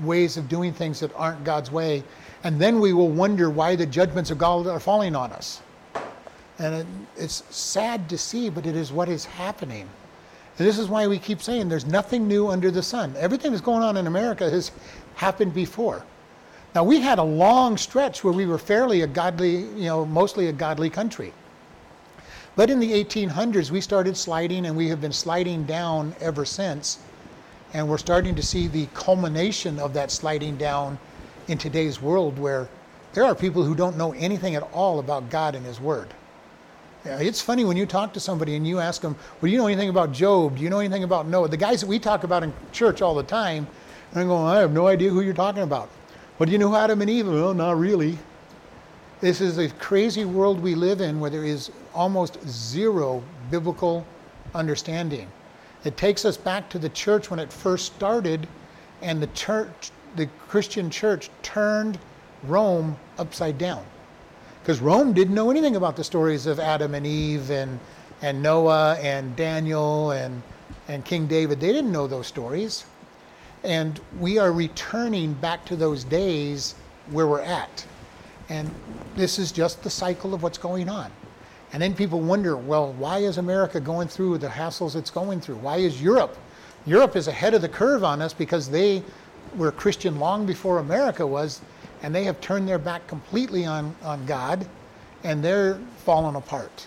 [0.02, 2.04] ways of doing things that aren't God's way.
[2.46, 5.60] And then we will wonder why the judgments of God are falling on us.
[6.60, 9.88] And it, it's sad to see, but it is what is happening.
[10.56, 13.12] And this is why we keep saying there's nothing new under the sun.
[13.18, 14.70] Everything that's going on in America has
[15.16, 16.04] happened before.
[16.72, 20.46] Now, we had a long stretch where we were fairly a godly, you know, mostly
[20.46, 21.32] a godly country.
[22.54, 27.00] But in the 1800s, we started sliding, and we have been sliding down ever since.
[27.74, 30.96] And we're starting to see the culmination of that sliding down
[31.48, 32.68] in today's world where
[33.12, 36.08] there are people who don't know anything at all about God and His Word.
[37.04, 39.68] It's funny when you talk to somebody and you ask them, Well, do you know
[39.68, 40.56] anything about Job?
[40.56, 41.48] Do you know anything about Noah?
[41.48, 43.66] The guys that we talk about in church all the time,
[44.10, 45.88] and I'm going, I have no idea who you're talking about.
[46.38, 47.28] Well, do you know Adam and Eve?
[47.28, 48.18] Well, not really.
[49.20, 54.04] This is a crazy world we live in where there is almost zero biblical
[54.54, 55.28] understanding.
[55.84, 58.48] It takes us back to the church when it first started,
[59.00, 61.98] and the church, the Christian church, turned
[62.44, 63.84] Rome upside down.
[64.62, 67.78] Because Rome didn't know anything about the stories of Adam and Eve and,
[68.22, 70.42] and Noah and Daniel and,
[70.88, 71.60] and King David.
[71.60, 72.84] They didn't know those stories.
[73.62, 76.74] And we are returning back to those days
[77.10, 77.86] where we're at.
[78.48, 78.70] And
[79.14, 81.10] this is just the cycle of what's going on.
[81.72, 85.56] And then people wonder, well, why is America going through the hassles it's going through?
[85.56, 86.36] Why is Europe?
[86.86, 89.02] Europe is ahead of the curve on us because they
[89.56, 91.60] were Christian long before America was
[92.02, 94.66] and they have turned their back completely on, on God
[95.24, 96.86] and they're falling apart.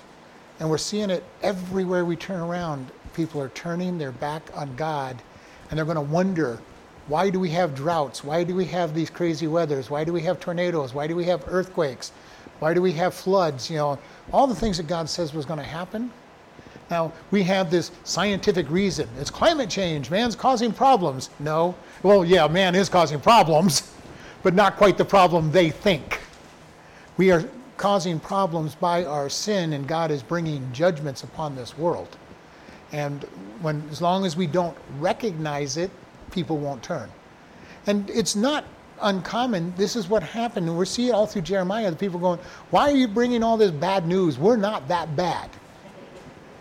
[0.60, 2.92] And we're seeing it everywhere we turn around.
[3.14, 5.22] People are turning their back on God
[5.70, 6.60] and they're going to wonder
[7.08, 8.24] why do we have droughts?
[8.24, 9.90] Why do we have these crazy weathers?
[9.90, 10.94] Why do we have tornadoes?
[10.94, 12.12] Why do we have earthquakes?
[12.60, 13.70] Why do we have floods?
[13.70, 14.00] You know,
[14.32, 16.12] all the things that God says was going to happen.
[16.90, 19.08] Now, we have this scientific reason.
[19.20, 20.10] It's climate change.
[20.10, 21.30] Man's causing problems.
[21.40, 21.76] No.
[22.02, 23.94] Well, yeah, man is causing problems.
[24.44, 26.20] but not quite the problem they think.
[27.18, 27.44] We are
[27.78, 32.18] causing problems by our sin, and God is bringing judgments upon this world.
[32.92, 33.24] And
[33.62, 35.92] when, as long as we don't recognize it,
[36.32, 37.10] people won't turn.
[37.88, 38.66] And it's not
[39.02, 39.74] uncommon.
[39.78, 40.68] This is what happened.
[40.68, 41.90] And we see it all through Jeremiah.
[41.90, 42.40] The people going,
[42.72, 44.38] Why are you bringing all this bad news?
[44.38, 45.50] We're not that bad.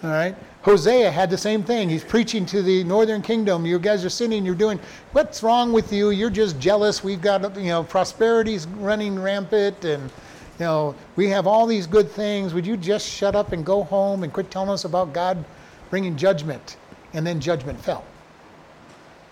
[0.02, 0.36] All right?
[0.62, 1.88] Hosea had the same thing.
[1.88, 3.64] He's preaching to the northern kingdom.
[3.64, 4.44] You guys are sinning.
[4.44, 4.78] You're doing,
[5.12, 6.10] what's wrong with you?
[6.10, 7.02] You're just jealous.
[7.02, 10.04] We've got, you know, prosperity's running rampant and,
[10.58, 12.54] you know, we have all these good things.
[12.54, 15.44] Would you just shut up and go home and quit telling us about God
[15.90, 16.76] bringing judgment?
[17.14, 18.04] And then judgment fell.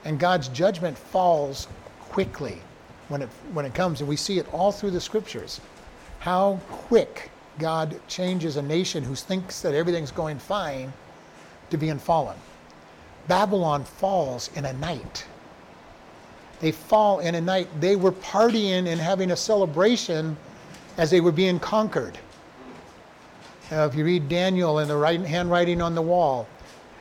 [0.04, 1.68] And God's judgment falls
[2.00, 2.60] quickly
[3.08, 4.00] when it, when it comes.
[4.00, 5.60] And we see it all through the scriptures.
[6.20, 10.92] How quick God changes a nation who thinks that everything's going fine
[11.70, 12.36] to being fallen.
[13.28, 15.24] Babylon falls in a night.
[16.60, 17.68] They fall in a night.
[17.80, 20.36] They were partying and having a celebration
[20.96, 22.18] as they were being conquered.
[23.72, 26.46] Uh, if you read Daniel and the writing, handwriting on the wall,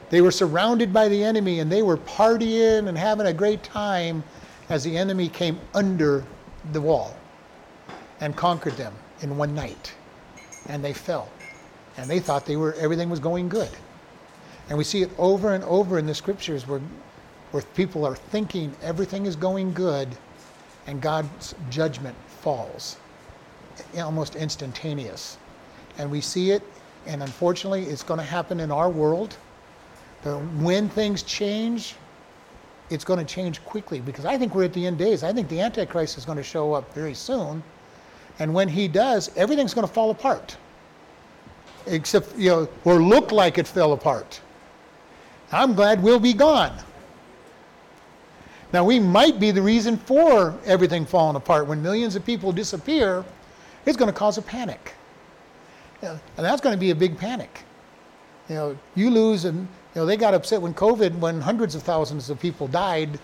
[0.09, 4.23] they were surrounded by the enemy and they were partying and having a great time
[4.69, 6.23] as the enemy came under
[6.71, 7.15] the wall
[8.19, 9.93] and conquered them in one night.
[10.67, 11.29] And they fell.
[11.97, 13.69] And they thought they were everything was going good.
[14.69, 16.81] And we see it over and over in the scriptures where,
[17.51, 20.09] where people are thinking everything is going good
[20.87, 22.97] and God's judgment falls
[23.97, 25.37] almost instantaneous.
[25.97, 26.63] And we see it,
[27.05, 29.37] and unfortunately, it's going to happen in our world.
[30.23, 31.95] But when things change,
[32.89, 35.23] it's going to change quickly because I think we're at the end days.
[35.23, 37.63] I think the Antichrist is going to show up very soon.
[38.39, 40.57] And when he does, everything's going to fall apart.
[41.87, 44.41] Except, you know, or look like it fell apart.
[45.51, 46.75] I'm glad we'll be gone.
[48.73, 51.67] Now, we might be the reason for everything falling apart.
[51.67, 53.23] When millions of people disappear,
[53.85, 54.93] it's going to cause a panic.
[56.01, 57.63] and that's going to be a big panic.
[58.49, 61.83] You know, you lose, and you know, they got upset when COVID, when hundreds of
[61.83, 63.17] thousands of people died,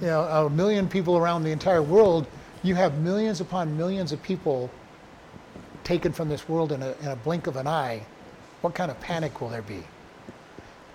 [0.00, 2.26] you know, a million people around the entire world.
[2.68, 4.70] You have millions upon millions of people
[5.84, 8.02] taken from this world in a, in a blink of an eye.
[8.60, 9.82] What kind of panic will there be?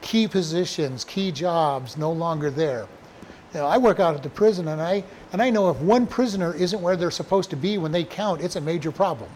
[0.04, 2.88] key positions, key jobs no longer there.
[3.54, 6.06] You know, I work out at the prison, and I and I know if one
[6.06, 9.30] prisoner isn't where they're supposed to be when they count, it's a major problem.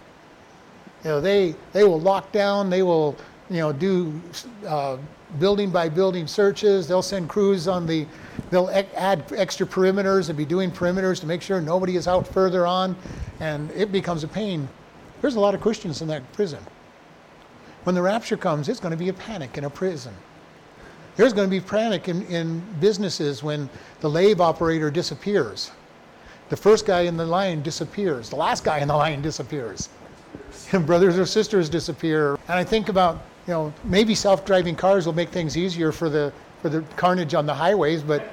[1.03, 3.15] You know, they they will lock down, they will
[3.49, 4.21] you know do
[4.67, 4.97] uh,
[5.39, 6.87] building by building searches.
[6.87, 8.05] They'll send crews on the
[8.49, 12.27] they'll e- add extra perimeters and be doing perimeters to make sure nobody is out
[12.27, 12.95] further on,
[13.39, 14.67] and it becomes a pain.
[15.21, 16.59] There's a lot of Christians in that prison.
[17.83, 20.13] When the rapture comes, it's going to be a panic in a prison.
[21.15, 23.69] There's going to be panic in, in businesses when
[24.01, 25.71] the lathe operator disappears.
[26.49, 28.29] The first guy in the line disappears.
[28.29, 29.89] The last guy in the line disappears.
[30.71, 32.33] And brothers or sisters disappear.
[32.47, 36.31] And I think about, you know, maybe self-driving cars will make things easier for the
[36.69, 38.23] for the carnage on the highways, but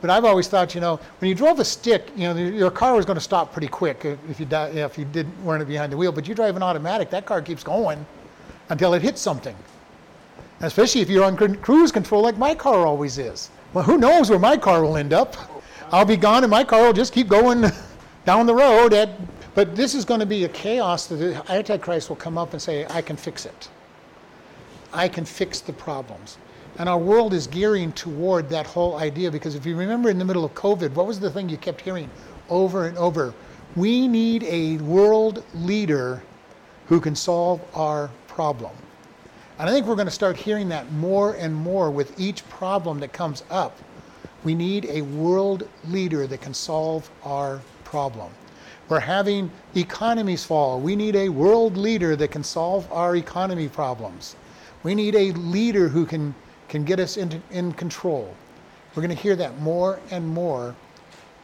[0.00, 2.94] but I've always thought, you know, when you drove a stick, you know, your car
[2.94, 6.12] was going to stop pretty quick if you if you didn't weren't behind the wheel.
[6.12, 8.06] But you drive an automatic, that car keeps going
[8.68, 9.56] until it hits something.
[10.60, 13.50] Especially if you're on cruise control, like my car always is.
[13.72, 15.36] Well, who knows where my car will end up?
[15.90, 17.64] I'll be gone, and my car will just keep going
[18.24, 19.10] down the road at
[19.58, 22.62] but this is going to be a chaos that the Antichrist will come up and
[22.62, 23.68] say, I can fix it.
[24.92, 26.38] I can fix the problems.
[26.78, 30.24] And our world is gearing toward that whole idea because if you remember in the
[30.24, 32.08] middle of COVID, what was the thing you kept hearing
[32.48, 33.34] over and over?
[33.74, 36.22] We need a world leader
[36.86, 38.72] who can solve our problem.
[39.58, 43.00] And I think we're going to start hearing that more and more with each problem
[43.00, 43.76] that comes up.
[44.44, 48.30] We need a world leader that can solve our problem.
[48.88, 50.80] We're having economies fall.
[50.80, 54.36] We need a world leader that can solve our economy problems.
[54.84, 56.34] We need a leader who can,
[56.68, 58.34] can get us into, in control.
[58.94, 60.74] We're going to hear that more and more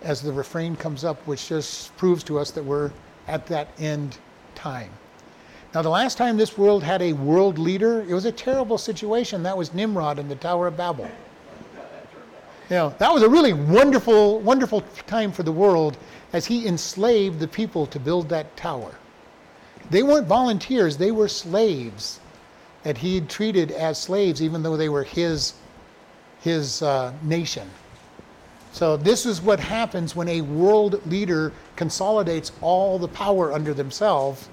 [0.02, 2.90] as the refrain comes up, which just proves to us that we're
[3.26, 4.18] at that end
[4.54, 4.90] time.
[5.74, 9.42] Now, the last time this world had a world leader, it was a terrible situation.
[9.42, 11.10] That was Nimrod in the Tower of Babel.
[12.70, 15.98] You know, that was a really wonderful, wonderful time for the world
[16.32, 18.94] as he enslaved the people to build that tower.
[19.90, 22.20] They weren't volunteers, they were slaves
[22.84, 25.54] that he treated as slaves, even though they were his,
[26.40, 27.68] his uh, nation.
[28.72, 34.48] So, this is what happens when a world leader consolidates all the power under themselves.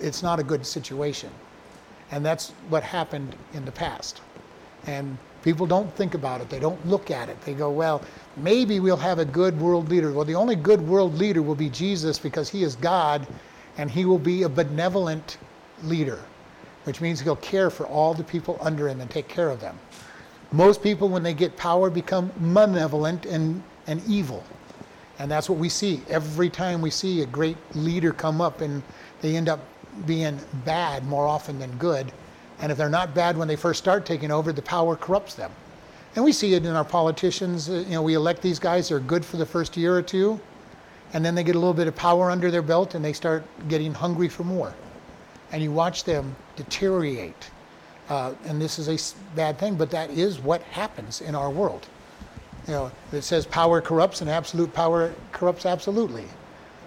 [0.00, 1.30] It's not a good situation.
[2.12, 4.20] And that's what happened in the past.
[4.86, 7.40] And people don't think about it, they don't look at it.
[7.42, 8.02] They go, well,
[8.36, 10.12] maybe we'll have a good world leader.
[10.12, 13.26] Well, the only good world leader will be Jesus because he is God
[13.76, 15.38] and he will be a benevolent
[15.82, 16.20] leader,
[16.84, 19.78] which means he'll care for all the people under him and take care of them.
[20.50, 24.44] Most people, when they get power, become malevolent and, and evil.
[25.18, 28.82] And that's what we see every time we see a great leader come up and
[29.20, 29.60] they end up
[30.06, 32.12] being bad more often than good.
[32.60, 35.50] And if they're not bad when they first start taking over, the power corrupts them.
[36.14, 37.68] And we see it in our politicians.
[37.68, 40.38] Uh, you know, we elect these guys, they're good for the first year or two,
[41.14, 43.44] and then they get a little bit of power under their belt and they start
[43.68, 44.74] getting hungry for more.
[45.52, 47.50] And you watch them deteriorate.
[48.08, 51.86] Uh, and this is a bad thing, but that is what happens in our world.
[52.66, 56.26] You know, it says power corrupts and absolute power corrupts absolutely.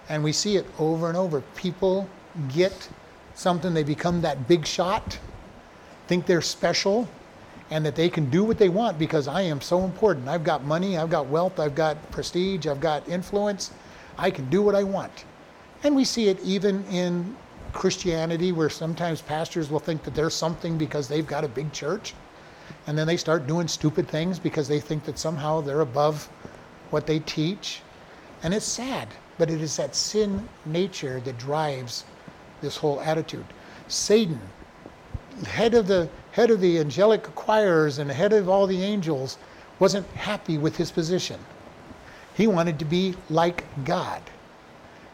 [0.08, 1.40] And we see it over and over.
[1.56, 2.08] People
[2.48, 2.88] get
[3.34, 5.18] something, they become that big shot,
[6.06, 7.08] think they're special,
[7.70, 10.28] and that they can do what they want because I am so important.
[10.28, 13.72] I've got money, I've got wealth, I've got prestige, I've got influence.
[14.18, 15.24] I can do what I want.
[15.82, 17.36] And we see it even in
[17.76, 22.14] Christianity where sometimes pastors will think that they're something because they've got a big church.
[22.86, 26.28] And then they start doing stupid things because they think that somehow they're above
[26.90, 27.82] what they teach.
[28.42, 29.08] And it's sad,
[29.38, 32.04] but it is that sin nature that drives
[32.60, 33.44] this whole attitude.
[33.88, 34.40] Satan,
[35.46, 39.38] head of the head of the angelic choirs and head of all the angels,
[39.78, 41.38] wasn't happy with his position.
[42.36, 44.22] He wanted to be like God.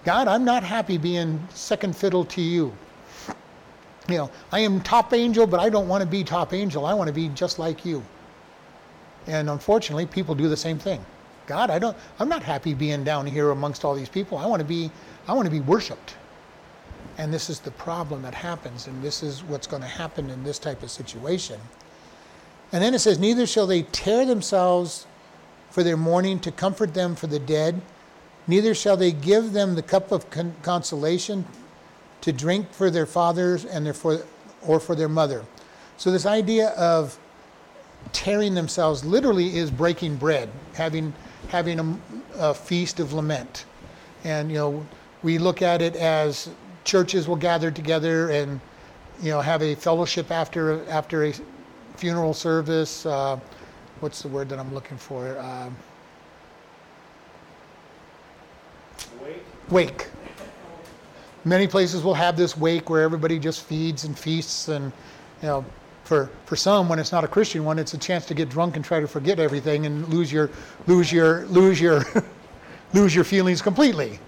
[0.05, 2.73] God, I'm not happy being second fiddle to you.
[4.09, 6.85] You know, I am top angel, but I don't want to be top angel.
[6.85, 8.03] I want to be just like you.
[9.27, 11.05] And unfortunately, people do the same thing.
[11.47, 14.39] God, I don't I'm not happy being down here amongst all these people.
[14.39, 14.91] I want to be
[15.29, 16.17] I want to be worshiped.
[17.19, 20.43] And this is the problem that happens, and this is what's going to happen in
[20.43, 21.61] this type of situation.
[22.73, 25.07] And then it says, Neither shall they tear themselves
[25.71, 27.81] for their mourning to comfort them for the dead,
[28.47, 31.45] neither shall they give them the cup of con- consolation
[32.21, 34.25] to drink for their fathers and their for,
[34.67, 35.45] or for their mother.
[35.97, 37.19] So, this idea of
[38.13, 41.15] tearing themselves literally is breaking bread, having,
[41.49, 41.99] having a,
[42.37, 43.65] a feast of lament.
[44.25, 44.87] And, you know,
[45.23, 46.49] we look at it as
[46.85, 48.61] churches will gather together and
[49.21, 51.33] you know have a fellowship after after a
[51.97, 53.07] funeral service.
[53.07, 53.39] Uh,
[54.01, 55.39] what's the word that I'm looking for?
[55.39, 55.71] Uh,
[59.71, 60.09] wake.
[61.45, 64.93] Many places will have this wake where everybody just feeds and feasts and
[65.43, 65.65] you know
[66.05, 68.77] For, for some, when it's not a Christian one, it's a chance to get drunk
[68.77, 70.51] and try to forget everything and lose your
[70.87, 72.05] lose your lose your
[72.93, 74.19] lose your feelings completely.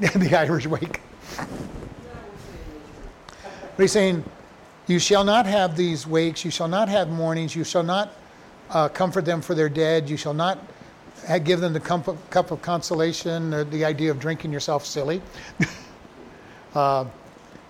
[0.00, 0.30] The Irish.
[0.30, 1.00] the Irish wake.
[3.76, 4.24] But he's saying,
[4.86, 8.12] You shall not have these wakes, you shall not have mournings, you shall not
[8.70, 10.58] uh, comfort them for their dead, you shall not
[11.44, 15.22] give them the cup of, cup of consolation, the idea of drinking yourself silly.
[16.74, 17.04] uh,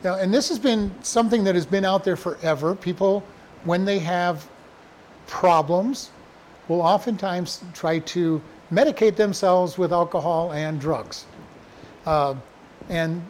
[0.05, 2.75] know, and this has been something that has been out there forever.
[2.75, 3.25] People,
[3.65, 4.49] when they have
[5.27, 6.11] problems,
[6.69, 8.41] will oftentimes try to
[8.73, 11.27] medicate themselves with alcohol and drugs.
[12.07, 12.35] Uh,
[12.89, 13.25] and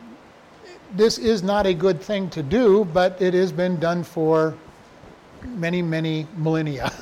[0.95, 4.55] this is not a good thing to do, but it has been done for
[5.45, 6.93] many, many millennia.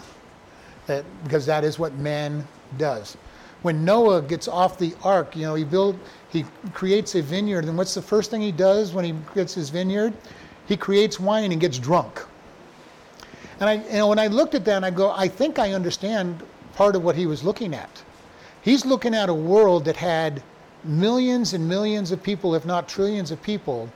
[0.87, 2.47] that, because that is what man
[2.79, 3.17] does.
[3.63, 5.99] When Noah gets off the ark, you know, he build,
[6.31, 9.69] he creates a vineyard, and what's the first thing he does when he gets his
[9.69, 10.15] vineyard?
[10.67, 12.25] He creates wine and gets drunk.
[13.59, 16.43] And I, you know, when I looked at that, I go, I think I understand
[16.75, 18.03] part of what he was looking at.
[18.63, 20.43] He's looking at a world that had
[20.85, 23.91] millions and millions of people, if not trillions of people,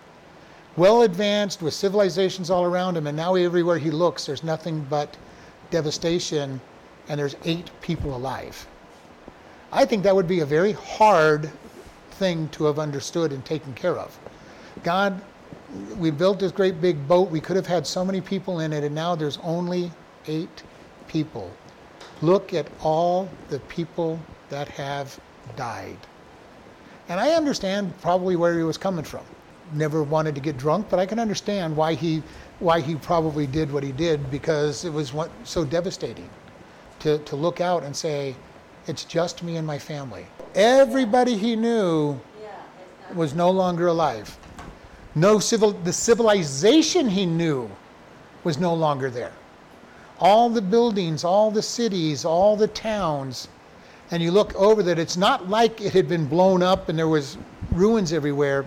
[0.76, 5.16] well advanced with civilizations all around him, and now everywhere he looks, there's nothing but
[5.70, 6.60] devastation,
[7.08, 8.66] and there's eight people alive.
[9.72, 11.50] I think that would be a very hard
[12.12, 14.16] thing to have understood and taken care of.
[14.82, 15.20] God,
[15.96, 17.30] we built this great big boat.
[17.30, 19.90] We could have had so many people in it, and now there's only
[20.26, 20.62] eight
[21.08, 21.50] people.
[22.22, 25.18] Look at all the people that have
[25.56, 25.96] died.
[27.08, 29.24] And I understand probably where he was coming from.
[29.72, 32.22] Never wanted to get drunk, but I can understand why he
[32.60, 36.30] why he probably did what he did because it was so devastating
[37.04, 38.34] to, to look out and say,
[38.86, 40.26] it's just me and my family.
[40.54, 42.18] Everybody he knew
[43.14, 44.36] was no longer alive.
[45.14, 47.70] No civil the civilization he knew
[48.42, 49.32] was no longer there.
[50.18, 53.48] All the buildings, all the cities, all the towns,
[54.10, 57.08] and you look over that it's not like it had been blown up and there
[57.08, 57.36] was
[57.72, 58.64] ruins everywhere.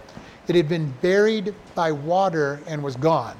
[0.47, 3.35] It had been buried by water and was gone.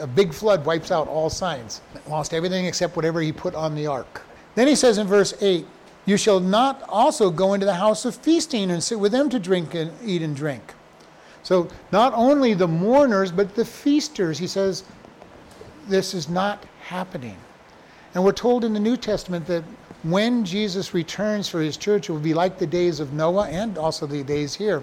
[0.00, 1.80] A big flood wipes out all signs.
[2.08, 4.22] Lost everything except whatever he put on the ark.
[4.54, 5.66] Then he says in verse 8,
[6.06, 9.38] You shall not also go into the house of feasting and sit with them to
[9.38, 10.74] drink and eat and drink.
[11.42, 14.84] So not only the mourners, but the feasters, he says,
[15.88, 17.36] this is not happening.
[18.14, 19.62] And we're told in the New Testament that
[20.02, 23.78] when Jesus returns for his church, it will be like the days of Noah and
[23.78, 24.82] also the days here,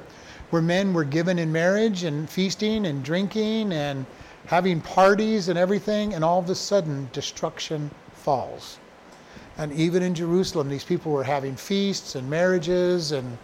[0.50, 4.06] where men were given in marriage and feasting and drinking and
[4.46, 8.80] having parties and everything, and all of a sudden destruction falls.
[9.58, 13.38] And even in Jerusalem, these people were having feasts and marriages and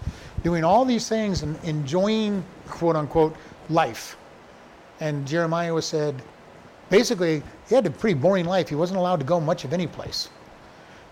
[0.43, 3.35] doing all these things and enjoying, quote unquote,
[3.69, 4.17] life.
[4.99, 6.21] And Jeremiah was said,
[6.89, 8.69] basically, he had a pretty boring life.
[8.69, 10.29] He wasn't allowed to go much of any place.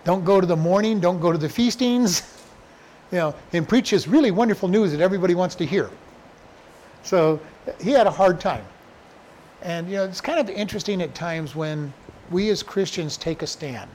[0.04, 2.24] Don't go to the mourning, don't go to the feastings,
[3.12, 5.90] you know, and preach this really wonderful news that everybody wants to hear.
[7.04, 7.40] So
[7.80, 8.66] he had a hard time.
[9.62, 11.94] And, you know, it's kind of interesting at times when
[12.30, 13.90] we as Christians take a stand.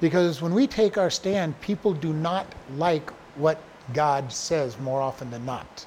[0.00, 2.46] Because when we take our stand, people do not
[2.76, 3.60] like what
[3.92, 5.86] God says more often than not.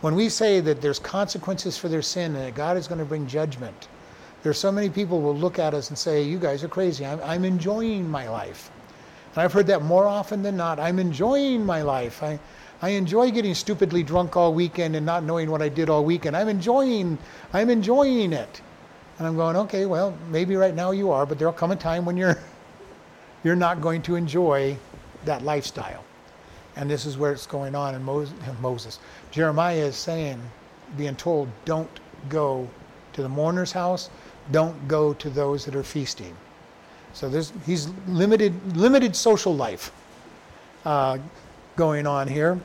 [0.00, 3.04] When we say that there's consequences for their sin and that God is going to
[3.04, 3.88] bring judgment,
[4.42, 7.04] there's so many people will look at us and say, "You guys are crazy.
[7.04, 8.70] I'm, I'm enjoying my life,"
[9.34, 10.78] and I've heard that more often than not.
[10.78, 12.22] I'm enjoying my life.
[12.22, 12.38] I,
[12.80, 16.36] I enjoy getting stupidly drunk all weekend and not knowing what I did all weekend.
[16.36, 17.18] I'm enjoying,
[17.52, 18.60] I'm enjoying it,
[19.18, 22.04] and I'm going, okay, well, maybe right now you are, but there'll come a time
[22.04, 22.38] when you're,
[23.44, 24.76] you're not going to enjoy
[25.24, 26.04] that lifestyle,
[26.76, 27.94] and this is where it's going on.
[27.94, 28.98] And Moses, Moses,
[29.30, 30.40] Jeremiah is saying,
[30.96, 31.90] being told, don't
[32.28, 32.68] go
[33.12, 34.10] to the mourner's house
[34.50, 36.34] don't go to those that are feasting.
[37.12, 39.92] So there's, he's limited, limited social life
[40.84, 41.18] uh,
[41.78, 42.60] going on here.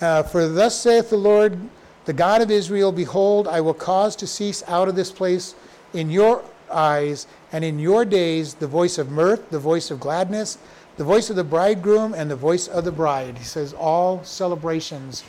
[0.00, 1.56] Uh, For thus saith the Lord,
[2.04, 5.54] the God of Israel, Behold, I will cause to cease out of this place
[5.94, 10.58] in your eyes and in your days the voice of mirth, the voice of gladness,
[10.96, 13.38] the voice of the bridegroom, and the voice of the bride.
[13.38, 15.22] He says, All celebrations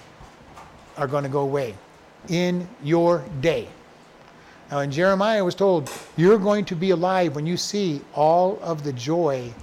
[0.98, 1.76] are going to go away
[2.28, 3.68] in your day.
[4.72, 8.84] Now, in Jeremiah was told, You're going to be alive when you see all of
[8.84, 9.54] the joy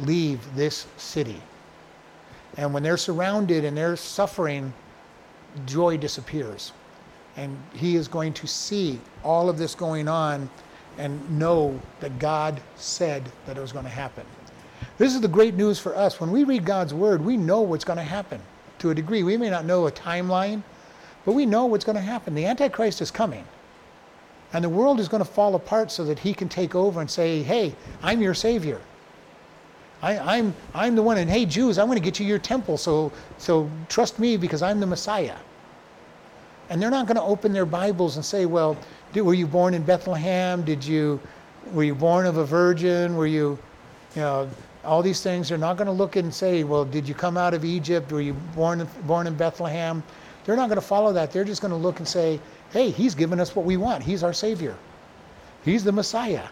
[0.00, 1.40] leave this city.
[2.58, 4.74] And when they're surrounded and they're suffering,
[5.64, 6.72] joy disappears.
[7.36, 10.50] And he is going to see all of this going on
[10.98, 14.26] and know that God said that it was going to happen.
[14.98, 16.20] This is the great news for us.
[16.20, 18.40] When we read God's word, we know what's going to happen
[18.80, 19.22] to a degree.
[19.22, 20.64] We may not know a timeline,
[21.24, 22.34] but we know what's going to happen.
[22.34, 23.44] The Antichrist is coming.
[24.52, 27.08] And the world is going to fall apart so that he can take over and
[27.08, 28.80] say, hey, I'm your savior.
[30.00, 32.38] I, am I'm, I'm the one, and hey, Jews, I'm going to get you your
[32.38, 35.36] temple, so, so trust me because I'm the Messiah.
[36.70, 38.76] And they're not going to open their Bibles and say, well,
[39.12, 40.62] did, were you born in Bethlehem?
[40.62, 41.18] Did you,
[41.72, 43.16] were you born of a virgin?
[43.16, 43.58] Were you,
[44.14, 44.48] you know,
[44.84, 45.48] all these things.
[45.48, 48.12] They're not going to look and say, well, did you come out of Egypt?
[48.12, 50.02] Were you born, born in Bethlehem?
[50.44, 51.32] They're not going to follow that.
[51.32, 52.40] They're just going to look and say,
[52.70, 54.02] hey, he's given us what we want.
[54.02, 54.76] He's our Savior.
[55.64, 56.46] He's the Messiah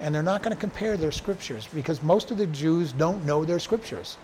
[0.00, 3.44] and they're not going to compare their scriptures because most of the Jews don't know
[3.44, 4.16] their scriptures,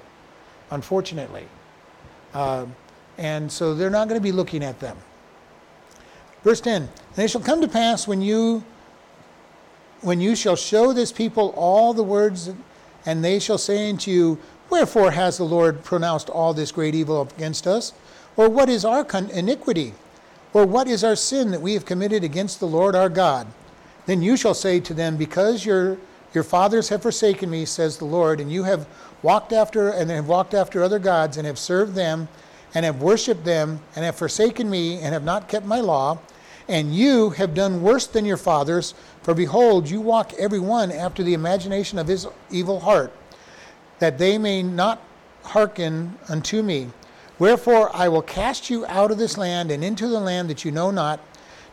[0.70, 1.44] unfortunately.
[2.34, 2.66] Uh,
[3.18, 4.96] and so they're not going to be looking at them.
[6.42, 8.64] Verse 10 And it shall come to pass when you
[10.02, 12.50] when you shall show this people all the words,
[13.06, 17.22] and they shall say unto you, Wherefore has the Lord pronounced all this great evil
[17.22, 17.92] against us?
[18.36, 19.94] Or what is our iniquity?
[20.52, 23.46] Or what is our sin that we have committed against the Lord our God?
[24.06, 25.98] Then you shall say to them, Because your,
[26.32, 28.86] your fathers have forsaken me, says the Lord, and you have
[29.22, 32.28] walked after and have walked after other gods, and have served them,
[32.74, 36.18] and have worshipped them, and have forsaken me, and have not kept my law,
[36.68, 41.22] and you have done worse than your fathers, for behold, you walk every one after
[41.22, 43.12] the imagination of his evil heart,
[43.98, 45.00] that they may not
[45.44, 46.88] hearken unto me.
[47.38, 50.72] Wherefore I will cast you out of this land and into the land that you
[50.72, 51.20] know not,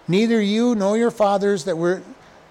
[0.07, 2.01] neither you nor your fathers that were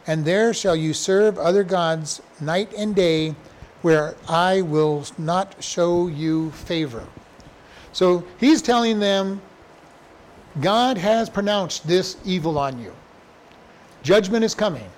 [0.06, 3.34] and there shall you serve other gods night and day,
[3.82, 7.06] where I will not show you favor.
[7.92, 9.40] So he's telling them,
[10.60, 12.94] God has pronounced this evil on you.
[14.02, 14.88] Judgment is coming.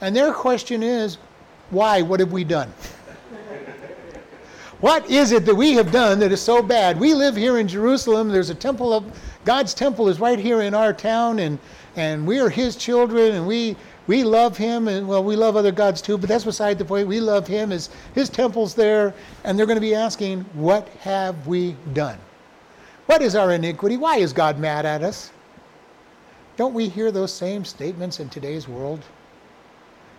[0.00, 1.18] And their question is,
[1.70, 2.02] why?
[2.02, 2.68] What have we done?
[4.80, 6.98] what is it that we have done that is so bad?
[6.98, 8.28] We live here in Jerusalem.
[8.28, 9.04] There's a temple of
[9.44, 11.58] God's temple is right here in our town, and,
[11.96, 13.76] and we are his children, and we
[14.10, 17.06] we love him, and well, we love other gods too, but that's beside the point.
[17.06, 21.46] We love him, his, his temple's there, and they're going to be asking, What have
[21.46, 22.18] we done?
[23.06, 23.96] What is our iniquity?
[23.96, 25.30] Why is God mad at us?
[26.56, 29.04] Don't we hear those same statements in today's world?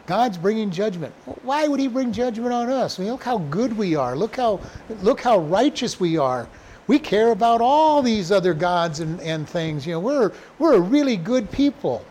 [0.08, 1.14] God's bringing judgment.
[1.44, 2.98] Why would He bring judgment on us?
[2.98, 4.16] I mean, look how good we are.
[4.16, 4.62] Look how,
[5.02, 6.48] look how righteous we are.
[6.88, 9.86] We care about all these other gods and, and things.
[9.86, 12.06] You know, we're, we're a really good people.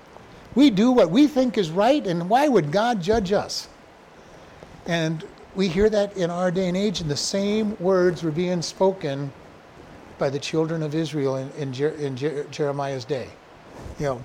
[0.55, 3.69] We do what we think is right, and why would God judge us?
[4.87, 5.25] And
[5.55, 9.33] we hear that in our day and age, and the same words were being spoken
[10.19, 13.29] by the children of Israel in, in, Jer- in Jer- Jeremiah's day.
[13.99, 14.25] You know,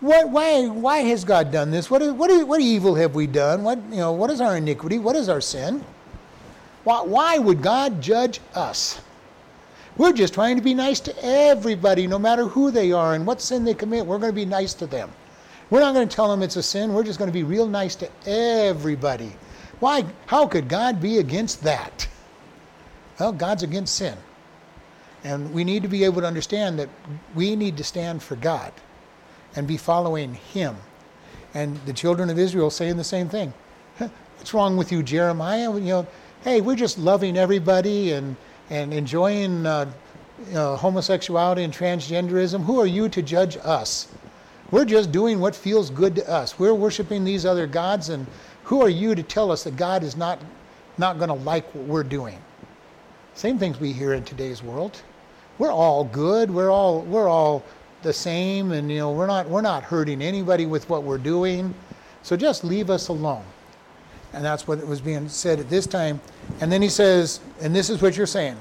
[0.00, 1.90] what, why, why has God done this?
[1.90, 3.62] What, is, what, is, what evil have we done?
[3.62, 4.98] What, you know, what is our iniquity?
[4.98, 5.84] What is our sin?
[6.84, 9.00] Why, why would God judge us?
[9.96, 13.42] We're just trying to be nice to everybody, no matter who they are and what
[13.42, 14.06] sin they commit.
[14.06, 15.10] We're going to be nice to them.
[15.72, 16.92] We're not going to tell them it's a sin.
[16.92, 19.32] We're just going to be real nice to everybody.
[19.80, 20.04] Why?
[20.26, 22.06] How could God be against that?
[23.18, 24.18] Well, God's against sin.
[25.24, 26.90] And we need to be able to understand that
[27.34, 28.70] we need to stand for God
[29.56, 30.76] and be following Him.
[31.54, 33.54] And the children of Israel saying the same thing.
[33.96, 35.72] What's wrong with you, Jeremiah?
[35.72, 36.06] You know,
[36.44, 38.36] hey, we're just loving everybody and,
[38.68, 39.86] and enjoying uh,
[40.52, 42.62] homosexuality and transgenderism.
[42.62, 44.08] Who are you to judge us?
[44.72, 46.58] We're just doing what feels good to us.
[46.58, 48.26] We're worshiping these other gods, and
[48.64, 50.40] who are you to tell us that God is not,
[50.96, 52.38] not going to like what we're doing?
[53.34, 55.02] Same things we hear in today's world.
[55.58, 56.50] We're all good.
[56.50, 57.62] We're all we're all
[58.02, 61.74] the same, and you know we're not we're not hurting anybody with what we're doing.
[62.22, 63.44] So just leave us alone.
[64.32, 66.18] And that's what was being said at this time.
[66.62, 68.56] And then he says, and this is what you're saying,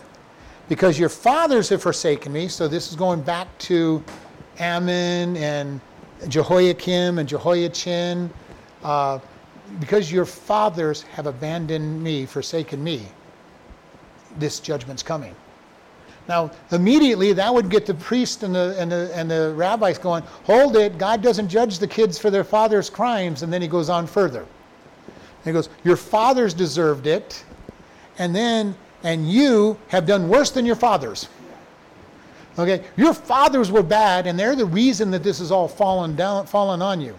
[0.67, 2.49] because your fathers have forsaken me.
[2.49, 4.03] So this is going back to
[4.59, 5.79] Amon and
[6.27, 8.29] Jehoiakim and Jehoiachin,
[8.83, 9.19] uh,
[9.79, 13.03] because your fathers have abandoned me, forsaken me,
[14.37, 15.35] this judgment's coming.
[16.27, 20.23] Now, immediately that would get the priest and the, and, the, and the rabbis going,
[20.43, 23.43] hold it, God doesn't judge the kids for their father's crimes.
[23.43, 24.45] And then he goes on further.
[25.43, 27.43] He goes, Your fathers deserved it,
[28.19, 31.27] and then, and you have done worse than your fathers.
[32.61, 36.45] Okay, your fathers were bad, and they're the reason that this has all fallen down,
[36.45, 37.15] fallen on you.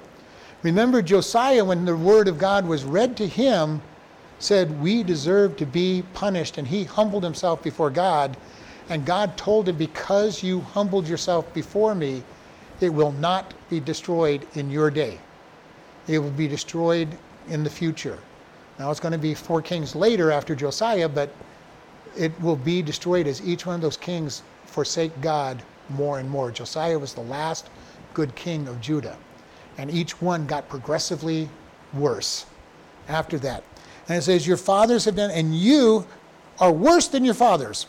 [0.63, 3.83] Remember, Josiah, when the word of God was read to him,
[4.39, 8.37] said, "We deserve to be punished," and he humbled himself before God,
[8.89, 12.23] and God told him, "Because you humbled yourself before me,
[12.81, 15.19] it will not be destroyed in your day.
[16.07, 17.09] It will be destroyed
[17.49, 18.21] in the future."
[18.79, 21.31] Now it's going to be four kings later after Josiah, but
[22.17, 24.43] it will be destroyed as each one of those kings
[24.73, 26.51] forsake God more and more.
[26.51, 27.69] Josiah was the last
[28.15, 29.17] good king of Judah.
[29.79, 31.49] And each one got progressively
[31.95, 32.47] worse
[33.09, 33.65] after that.
[34.09, 36.07] And it says, Your fathers have done, and you
[36.59, 37.87] are worse than your fathers.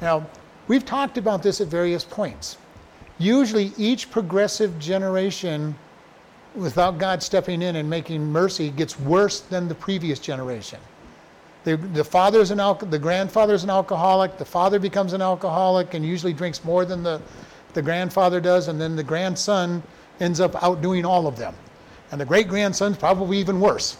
[0.00, 0.26] Now,
[0.68, 2.58] we've talked about this at various points.
[3.18, 5.74] Usually, each progressive generation,
[6.54, 10.80] without God stepping in and making mercy, gets worse than the previous generation.
[11.64, 14.36] The, the father's an al- the grandfather's an alcoholic.
[14.36, 17.22] The father becomes an alcoholic and usually drinks more than the,
[17.74, 19.82] the grandfather does, and then the grandson
[20.20, 21.54] ends up outdoing all of them.
[22.10, 23.96] And the great grandson's probably even worse.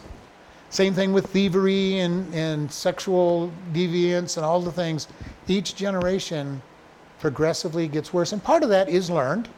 [0.71, 5.07] Same thing with thievery and, and sexual deviance and all the things.
[5.47, 6.63] Each generation
[7.21, 8.33] progressively gets worse.
[8.33, 9.49] And part of that is learned.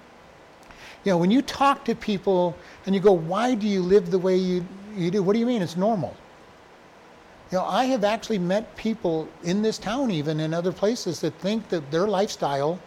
[1.05, 4.19] You know, when you talk to people and you go, why do you live the
[4.19, 5.23] way you, you do?
[5.23, 5.63] What do you mean?
[5.63, 6.17] It's normal.
[7.55, 11.35] You know, I have actually met people in this town, even in other places, that
[11.35, 12.81] think that their lifestyle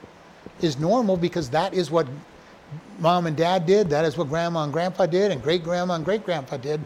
[0.59, 2.05] is normal because that is what
[2.99, 6.03] mom and dad did, that is what grandma and grandpa did, and great grandma and
[6.03, 6.81] great grandpa did.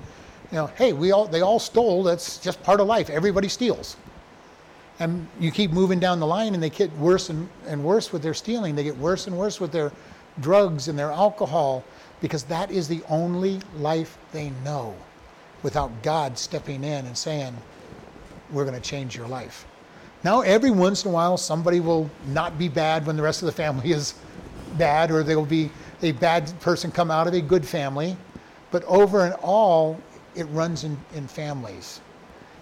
[0.51, 2.03] You know, hey, we all they all stole.
[2.03, 3.09] That's just part of life.
[3.09, 3.97] Everybody steals.
[4.99, 8.21] And you keep moving down the line, and they get worse and, and worse with
[8.21, 8.75] their stealing.
[8.75, 9.91] They get worse and worse with their
[10.39, 11.83] drugs and their alcohol
[12.21, 14.93] because that is the only life they know
[15.63, 17.55] without God stepping in and saying,
[18.51, 19.65] We're going to change your life.
[20.23, 23.47] Now, every once in a while, somebody will not be bad when the rest of
[23.47, 24.13] the family is
[24.77, 25.71] bad, or there will be
[26.03, 28.15] a bad person come out of a good family.
[28.69, 29.99] But over and all,
[30.35, 32.01] it runs in, in families.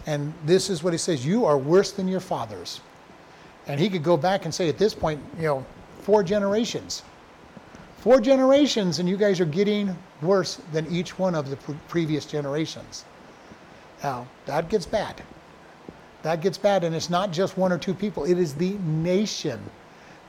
[0.06, 2.82] And this is what he says You are worse than your fathers.
[3.68, 5.66] And he could go back and say at this point, you know,
[6.02, 7.04] four generations.
[8.00, 12.26] Four generations, and you guys are getting worse than each one of the pre- previous
[12.26, 13.04] generations.
[14.02, 15.22] Now, that gets bad.
[16.22, 19.60] That gets bad, and it's not just one or two people, it is the nation.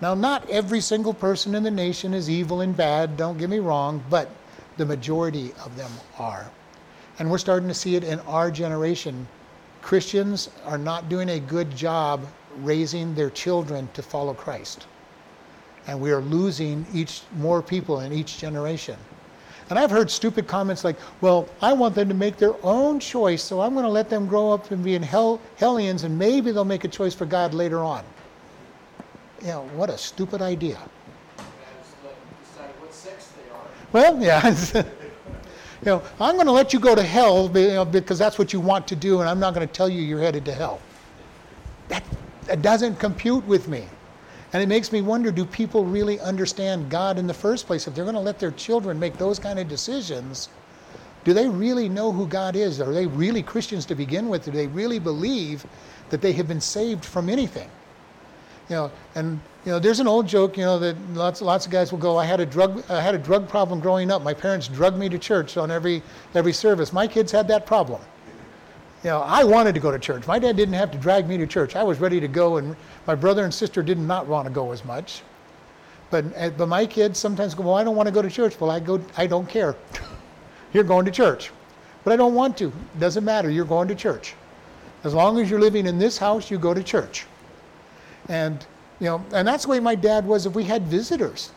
[0.01, 3.59] Now, not every single person in the nation is evil and bad, don't get me
[3.59, 4.31] wrong, but
[4.77, 6.51] the majority of them are.
[7.19, 9.29] And we're starting to see it in our generation.
[9.83, 12.27] Christians are not doing a good job
[12.59, 14.87] raising their children to follow Christ.
[15.87, 18.97] And we are losing each more people in each generation.
[19.71, 23.41] And I've heard stupid comments like, well, I want them to make their own choice,
[23.41, 26.51] so I'm going to let them grow up and be in hell, hellions, and maybe
[26.51, 28.05] they'll make a choice for God later on.
[29.45, 30.77] Know, what a stupid idea.
[33.93, 34.47] Well, yeah.
[34.75, 34.85] you
[35.85, 38.97] know, I'm going to let you go to hell because that's what you want to
[38.97, 40.81] do, and I'm not going to tell you you're headed to hell.
[41.89, 42.03] That,
[42.47, 43.85] that doesn't compute with me.
[44.53, 47.87] And it makes me wonder do people really understand God in the first place?
[47.87, 50.49] If they're going to let their children make those kind of decisions,
[51.25, 52.81] do they really know who God is?
[52.81, 54.45] Are they really Christians to begin with?
[54.45, 55.65] Do they really believe
[56.09, 57.71] that they have been saved from anything?
[58.69, 61.73] You know, and you know, there's an old joke, you know, that lots lots of
[61.73, 64.23] guys will go, I had a drug I had a drug problem growing up.
[64.23, 66.03] My parents drugged me to church on every
[66.35, 66.93] every service.
[66.93, 68.01] My kids had that problem.
[69.03, 70.27] You know, I wanted to go to church.
[70.27, 71.75] My dad didn't have to drag me to church.
[71.75, 72.77] I was ready to go, and
[73.07, 75.23] my brother and sister did not want to go as much.
[76.11, 78.61] But uh, but my kids sometimes go, well, I don't want to go to church.
[78.61, 79.01] Well, I go.
[79.17, 79.75] I don't care.
[80.75, 81.51] you're going to church,
[82.05, 82.73] but I don't want to.
[82.99, 83.49] Doesn't matter.
[83.49, 84.35] You're going to church.
[85.03, 87.27] As long as you're living in this house, you go to church.
[88.29, 88.67] And
[88.99, 90.45] you know, and that's the way my dad was.
[90.45, 91.53] If we had visitors,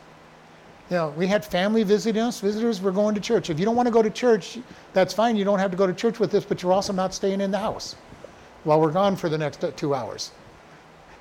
[0.93, 2.39] you know, we had family visiting us.
[2.39, 3.49] Visitors were going to church.
[3.49, 4.59] If you don't want to go to church,
[4.93, 5.35] that's fine.
[5.35, 7.49] You don't have to go to church with us, but you're also not staying in
[7.49, 7.95] the house
[8.63, 10.29] while we're gone for the next uh, two hours.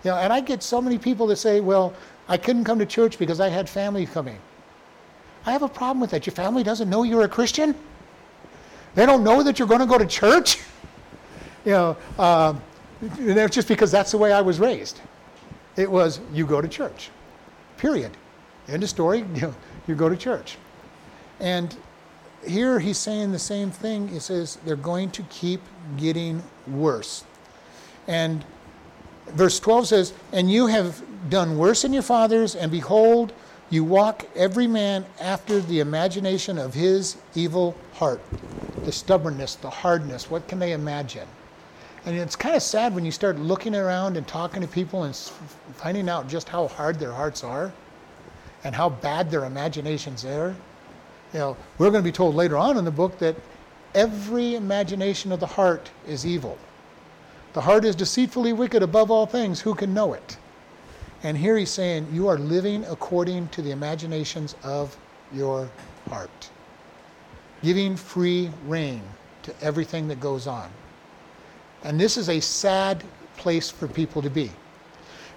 [0.04, 1.94] You know, and I get so many people that say, "Well,
[2.28, 4.38] I couldn't come to church because I had family coming."
[5.46, 6.26] I have a problem with that.
[6.26, 7.74] Your family doesn't know you're a Christian.
[8.94, 10.58] They don't know that you're going to go to church.
[11.64, 11.96] you know,
[12.98, 15.00] that's just because that's the way I was raised.
[15.76, 17.08] It was you go to church,
[17.78, 18.18] period.
[18.72, 19.24] End of story.
[19.34, 19.54] You, know,
[19.86, 20.56] you go to church.
[21.40, 21.76] And
[22.46, 24.08] here he's saying the same thing.
[24.08, 25.60] He says they're going to keep
[25.96, 27.24] getting worse.
[28.08, 28.44] And
[29.28, 33.32] verse 12 says, And you have done worse than your fathers, and behold,
[33.70, 38.20] you walk every man after the imagination of his evil heart.
[38.84, 41.26] The stubbornness, the hardness, what can they imagine?
[42.04, 45.14] And it's kind of sad when you start looking around and talking to people and
[45.74, 47.72] finding out just how hard their hearts are
[48.64, 50.54] and how bad their imaginations are.
[51.32, 53.36] You know, we're going to be told later on in the book that
[53.94, 56.58] every imagination of the heart is evil.
[57.54, 59.60] The heart is deceitfully wicked above all things.
[59.60, 60.36] Who can know it?
[61.22, 64.96] And here he's saying, You are living according to the imaginations of
[65.32, 65.70] your
[66.08, 66.50] heart,
[67.62, 69.02] giving free rein
[69.42, 70.70] to everything that goes on.
[71.84, 73.04] And this is a sad
[73.36, 74.50] place for people to be.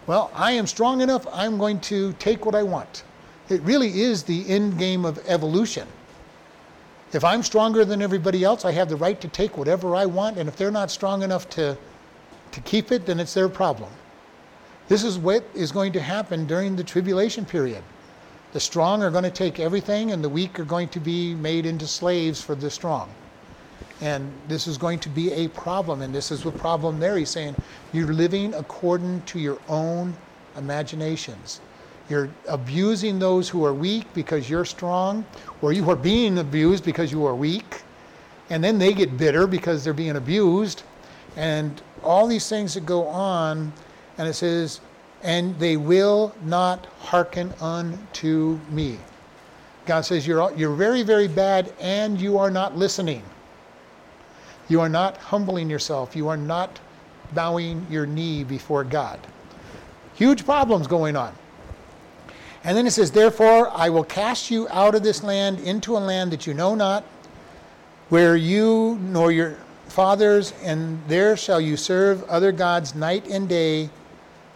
[0.08, 3.04] Well, I am strong enough, I'm going to take what I want.
[3.50, 5.88] It really is the end game of evolution.
[7.14, 10.38] If I'm stronger than everybody else, I have the right to take whatever I want,
[10.38, 11.78] and if they're not strong enough to,
[12.52, 13.90] to keep it, then it's their problem.
[14.88, 17.84] This is what is going to happen during the tribulation period.
[18.54, 21.66] The strong are going to take everything, and the weak are going to be made
[21.66, 23.10] into slaves for the strong.
[24.02, 27.18] And this is going to be a problem, and this is the problem there.
[27.18, 27.56] He's saying
[27.94, 30.16] you're living according to your own
[30.58, 31.62] imaginations.
[32.10, 35.26] You're abusing those who are weak because you're strong,
[35.62, 37.82] or you are being abused because you are weak.
[38.50, 40.84] And then they get bitter because they're being abused.
[41.36, 43.74] And all these things that go on.
[44.18, 44.82] And it says,
[45.24, 49.00] and they will not hearken unto me.
[49.86, 53.24] God says, you're, you're very, very bad, and you are not listening.
[54.68, 56.16] You are not humbling yourself.
[56.16, 56.80] You are not
[57.34, 59.20] bowing your knee before God.
[60.14, 61.36] Huge problems going on.
[62.66, 66.00] And then it says, Therefore, I will cast you out of this land into a
[66.00, 67.04] land that you know not,
[68.10, 69.56] where you nor your
[69.88, 73.88] fathers, and there shall you serve other gods night and day,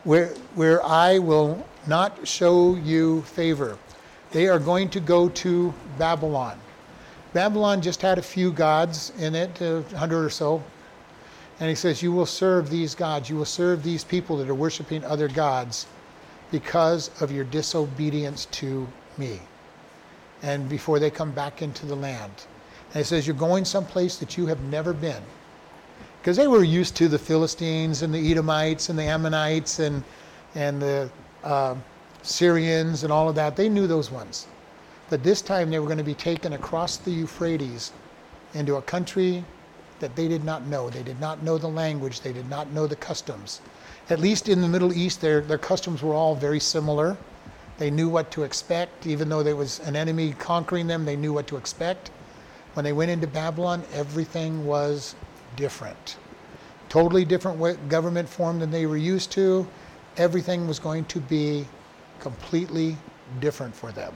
[0.05, 3.77] where, where I will not show you favor.
[4.31, 6.59] They are going to go to Babylon.
[7.33, 10.63] Babylon just had a few gods in it, a hundred or so.
[11.59, 13.29] And he says, You will serve these gods.
[13.29, 15.85] You will serve these people that are worshiping other gods
[16.51, 18.87] because of your disobedience to
[19.17, 19.39] me.
[20.41, 22.31] And before they come back into the land.
[22.93, 25.21] And he says, You're going someplace that you have never been.
[26.21, 30.03] Because they were used to the Philistines and the Edomites and the Ammonites and,
[30.55, 31.09] and the
[31.43, 31.75] uh,
[32.23, 33.55] Syrians and all of that.
[33.55, 34.47] They knew those ones.
[35.09, 37.91] But this time they were going to be taken across the Euphrates
[38.53, 39.43] into a country
[39.99, 40.89] that they did not know.
[40.89, 43.61] They did not know the language, they did not know the customs
[44.09, 47.17] at least in the Middle East, their, their customs were all very similar.
[47.77, 51.31] They knew what to expect, even though there was an enemy conquering them, they knew
[51.31, 52.11] what to expect.
[52.73, 55.15] When they went into Babylon, everything was
[55.55, 56.17] different.
[56.89, 59.67] Totally different government form than they were used to.
[60.17, 61.67] Everything was going to be
[62.19, 62.97] completely
[63.39, 64.13] different for them.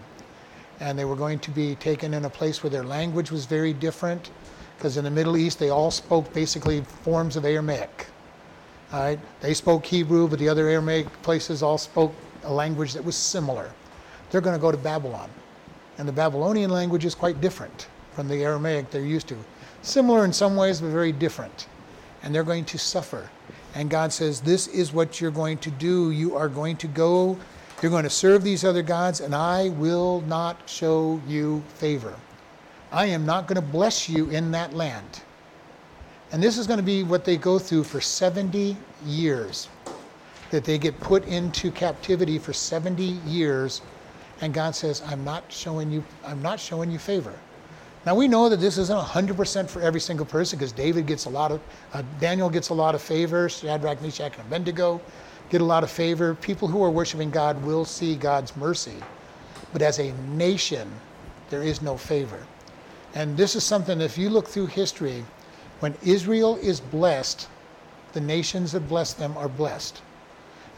[0.79, 3.73] And they were going to be taken in a place where their language was very
[3.73, 4.31] different,
[4.77, 8.07] because in the Middle East, they all spoke basically forms of Aramaic.
[8.93, 12.13] They spoke Hebrew, but the other Aramaic places all spoke
[12.43, 13.71] a language that was similar.
[14.29, 15.31] They're going to go to Babylon.
[15.97, 19.37] And the Babylonian language is quite different from the Aramaic they're used to.
[19.81, 21.67] Similar in some ways, but very different.
[22.21, 23.29] And they're going to suffer.
[23.73, 26.11] And God says, This is what you're going to do.
[26.11, 27.37] You are going to go,
[27.81, 32.15] you're going to serve these other gods, and I will not show you favor.
[32.91, 35.21] I am not going to bless you in that land.
[36.33, 38.75] And this is going to be what they go through for 70
[39.05, 39.69] years.
[40.49, 43.81] That they get put into captivity for 70 years.
[44.41, 47.33] And God says, I'm not showing you, I'm not showing you favor.
[48.05, 51.29] Now we know that this isn't 100% for every single person because David gets a
[51.29, 51.61] lot of,
[51.93, 54.99] uh, Daniel gets a lot of favor, Shadrach, Meshach, and Abednego
[55.53, 56.33] get a lot of favor.
[56.33, 58.95] People who are worshiping God will see God's mercy.
[59.71, 60.91] But as a nation,
[61.51, 62.43] there is no favor.
[63.13, 65.23] And this is something, if you look through history,
[65.83, 67.49] when Israel is blessed,
[68.13, 70.01] the nations that bless them are blessed.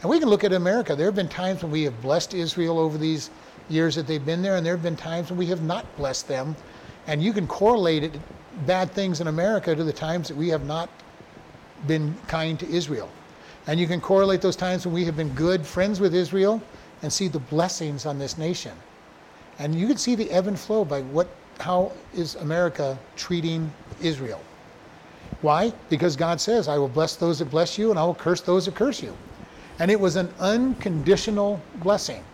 [0.02, 0.96] And we can look at America.
[0.96, 3.30] There have been times when we have blessed Israel over these
[3.68, 6.26] years that they've been there, and there have been times when we have not blessed
[6.26, 6.56] them.
[7.06, 8.18] And you can correlate it,
[8.66, 10.90] bad things in America to the times that we have not
[11.86, 13.08] been kind to Israel.
[13.68, 16.60] And you can correlate those times when we have been good friends with Israel
[17.02, 18.72] and see the blessings on this nation.
[19.60, 21.28] And you can see the ebb and flow by what
[21.60, 24.40] how is America treating Israel.
[25.42, 25.72] Why?
[25.90, 28.64] Because God says, I will bless those that bless you and I will curse those
[28.64, 29.14] that curse you.
[29.78, 32.24] And it was an unconditional blessing.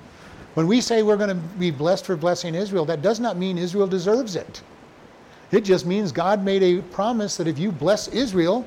[0.54, 3.58] When we say we're going to be blessed for blessing Israel, that does not mean
[3.58, 4.62] Israel deserves it.
[5.50, 8.66] It just means God made a promise that if you bless Israel,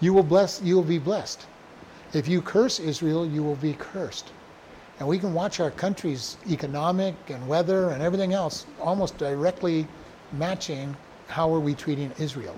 [0.00, 1.46] you will bless you will be blessed.
[2.12, 4.30] If you curse Israel, you will be cursed.
[5.00, 9.88] And we can watch our country's economic and weather and everything else almost directly
[10.32, 10.96] matching
[11.26, 12.56] how are we treating Israel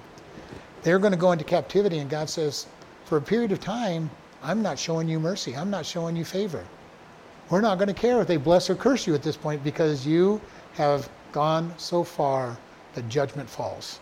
[0.87, 2.69] they're going to go into captivity, and God says,
[3.07, 4.09] for a period of time,
[4.41, 5.57] I'm not showing you mercy.
[5.57, 6.65] I'm not showing you favor.
[7.51, 10.07] We're not going to care if they bless or curse you at this point because
[10.07, 10.41] you
[10.75, 12.57] have gone so far
[12.95, 13.99] that judgment falls.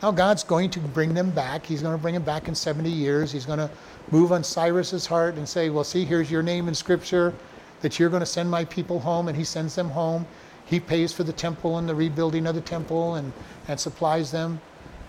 [0.00, 1.66] Now, God's going to bring them back.
[1.66, 3.32] He's going to bring them back in 70 years.
[3.32, 3.68] He's going to
[4.12, 7.34] move on Cyrus's heart and say, Well, see, here's your name in Scripture
[7.80, 9.26] that you're going to send my people home.
[9.26, 10.24] And he sends them home.
[10.66, 13.32] He pays for the temple and the rebuilding of the temple and,
[13.66, 14.60] and supplies them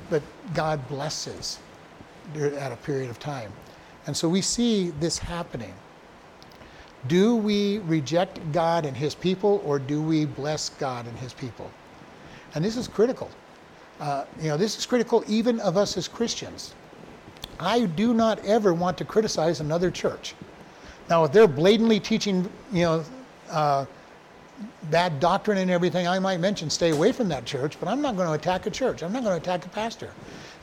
[0.10, 0.22] but
[0.54, 1.60] God blesses
[2.36, 3.52] at a period of time.
[4.06, 5.74] And so we see this happening.
[7.08, 11.70] Do we reject God and His people, or do we bless God and His people?
[12.56, 13.30] And this is critical.
[14.00, 16.74] Uh, you know, this is critical even of us as Christians.
[17.60, 20.36] I do not ever want to criticize another church.
[21.10, 23.04] Now, if they're blatantly teaching, you know,
[23.50, 23.86] uh,
[24.90, 28.16] bad doctrine and everything, I might mention stay away from that church, but I'm not
[28.16, 29.04] going to attack a church.
[29.04, 30.12] I'm not going to attack a pastor.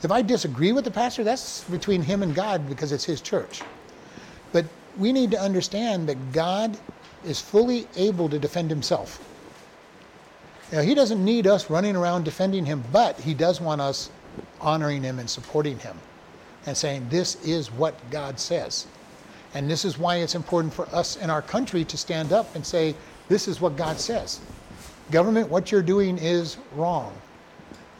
[0.01, 3.61] If I disagree with the pastor, that's between him and God because it's his church.
[4.51, 4.65] But
[4.97, 6.77] we need to understand that God
[7.25, 9.19] is fully able to defend himself.
[10.71, 14.09] Now, he doesn't need us running around defending him, but he does want us
[14.59, 15.97] honoring him and supporting him
[16.65, 18.87] and saying, This is what God says.
[19.53, 22.65] And this is why it's important for us in our country to stand up and
[22.65, 22.95] say,
[23.27, 24.39] This is what God says.
[25.11, 27.13] Government, what you're doing is wrong.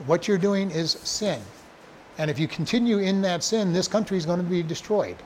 [0.06, 1.42] What you're doing is sin.
[2.18, 5.18] And if you continue in that sin, this country is going to be destroyed.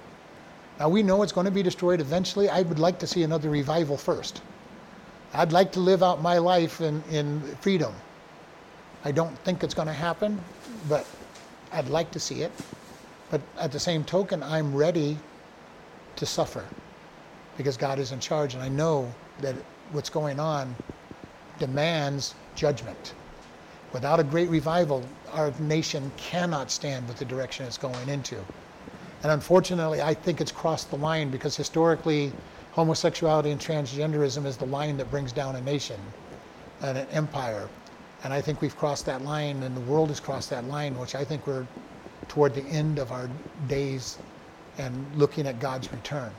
[0.79, 2.49] Now, we know it's going to be destroyed eventually.
[2.49, 4.41] I would like to see another revival first.
[5.33, 7.93] I'd like to live out my life in, in freedom.
[9.05, 10.41] I don't think it's going to happen,
[10.87, 11.05] but
[11.71, 12.51] I'd like to see it.
[13.29, 15.17] But at the same token, I'm ready
[16.15, 16.65] to suffer
[17.57, 19.55] because God is in charge, and I know that
[19.91, 20.75] what's going on
[21.57, 23.13] demands judgment.
[23.93, 28.37] Without a great revival, our nation cannot stand with the direction it's going into.
[29.23, 32.31] And unfortunately, I think it's crossed the line because historically,
[32.71, 35.99] homosexuality and transgenderism is the line that brings down a nation
[36.81, 37.67] and an empire.
[38.23, 41.15] And I think we've crossed that line, and the world has crossed that line, which
[41.15, 41.65] I think we're
[42.27, 43.29] toward the end of our
[43.67, 44.17] days
[44.77, 46.31] and looking at God's return.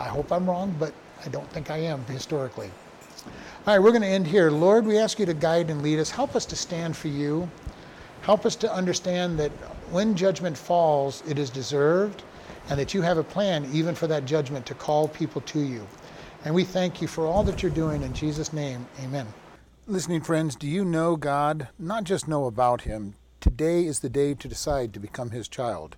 [0.00, 0.92] I hope I'm wrong, but
[1.24, 2.70] I don't think I am historically.
[3.66, 4.50] All right, we're going to end here.
[4.50, 6.10] Lord, we ask you to guide and lead us.
[6.10, 7.48] Help us to stand for you.
[8.22, 9.50] Help us to understand that
[9.90, 12.22] when judgment falls, it is deserved,
[12.68, 15.86] and that you have a plan even for that judgment to call people to you.
[16.44, 18.02] And we thank you for all that you're doing.
[18.02, 19.26] In Jesus' name, amen.
[19.86, 21.68] Listening friends, do you know God?
[21.78, 23.14] Not just know about Him.
[23.40, 25.96] Today is the day to decide to become His child.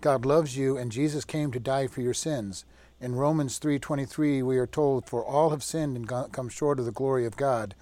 [0.00, 2.64] God loves you, and Jesus came to die for your sins.
[3.00, 6.90] In Romans 3:23, we are told, "For all have sinned and come short of the
[6.90, 7.76] glory of God."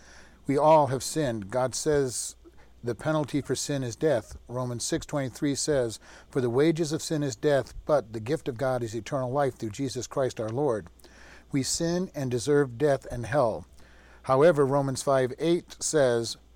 [0.46, 1.50] We all have sinned.
[1.50, 2.36] God says
[2.84, 4.36] the penalty for sin is death.
[4.46, 5.98] Romans 6:23 says,
[6.28, 9.56] "For the wages of sin is death, but the gift of God is eternal life
[9.56, 10.88] through Jesus Christ our Lord."
[11.50, 13.64] We sin and deserve death and hell.
[14.24, 16.36] However, Romans 5:8 says,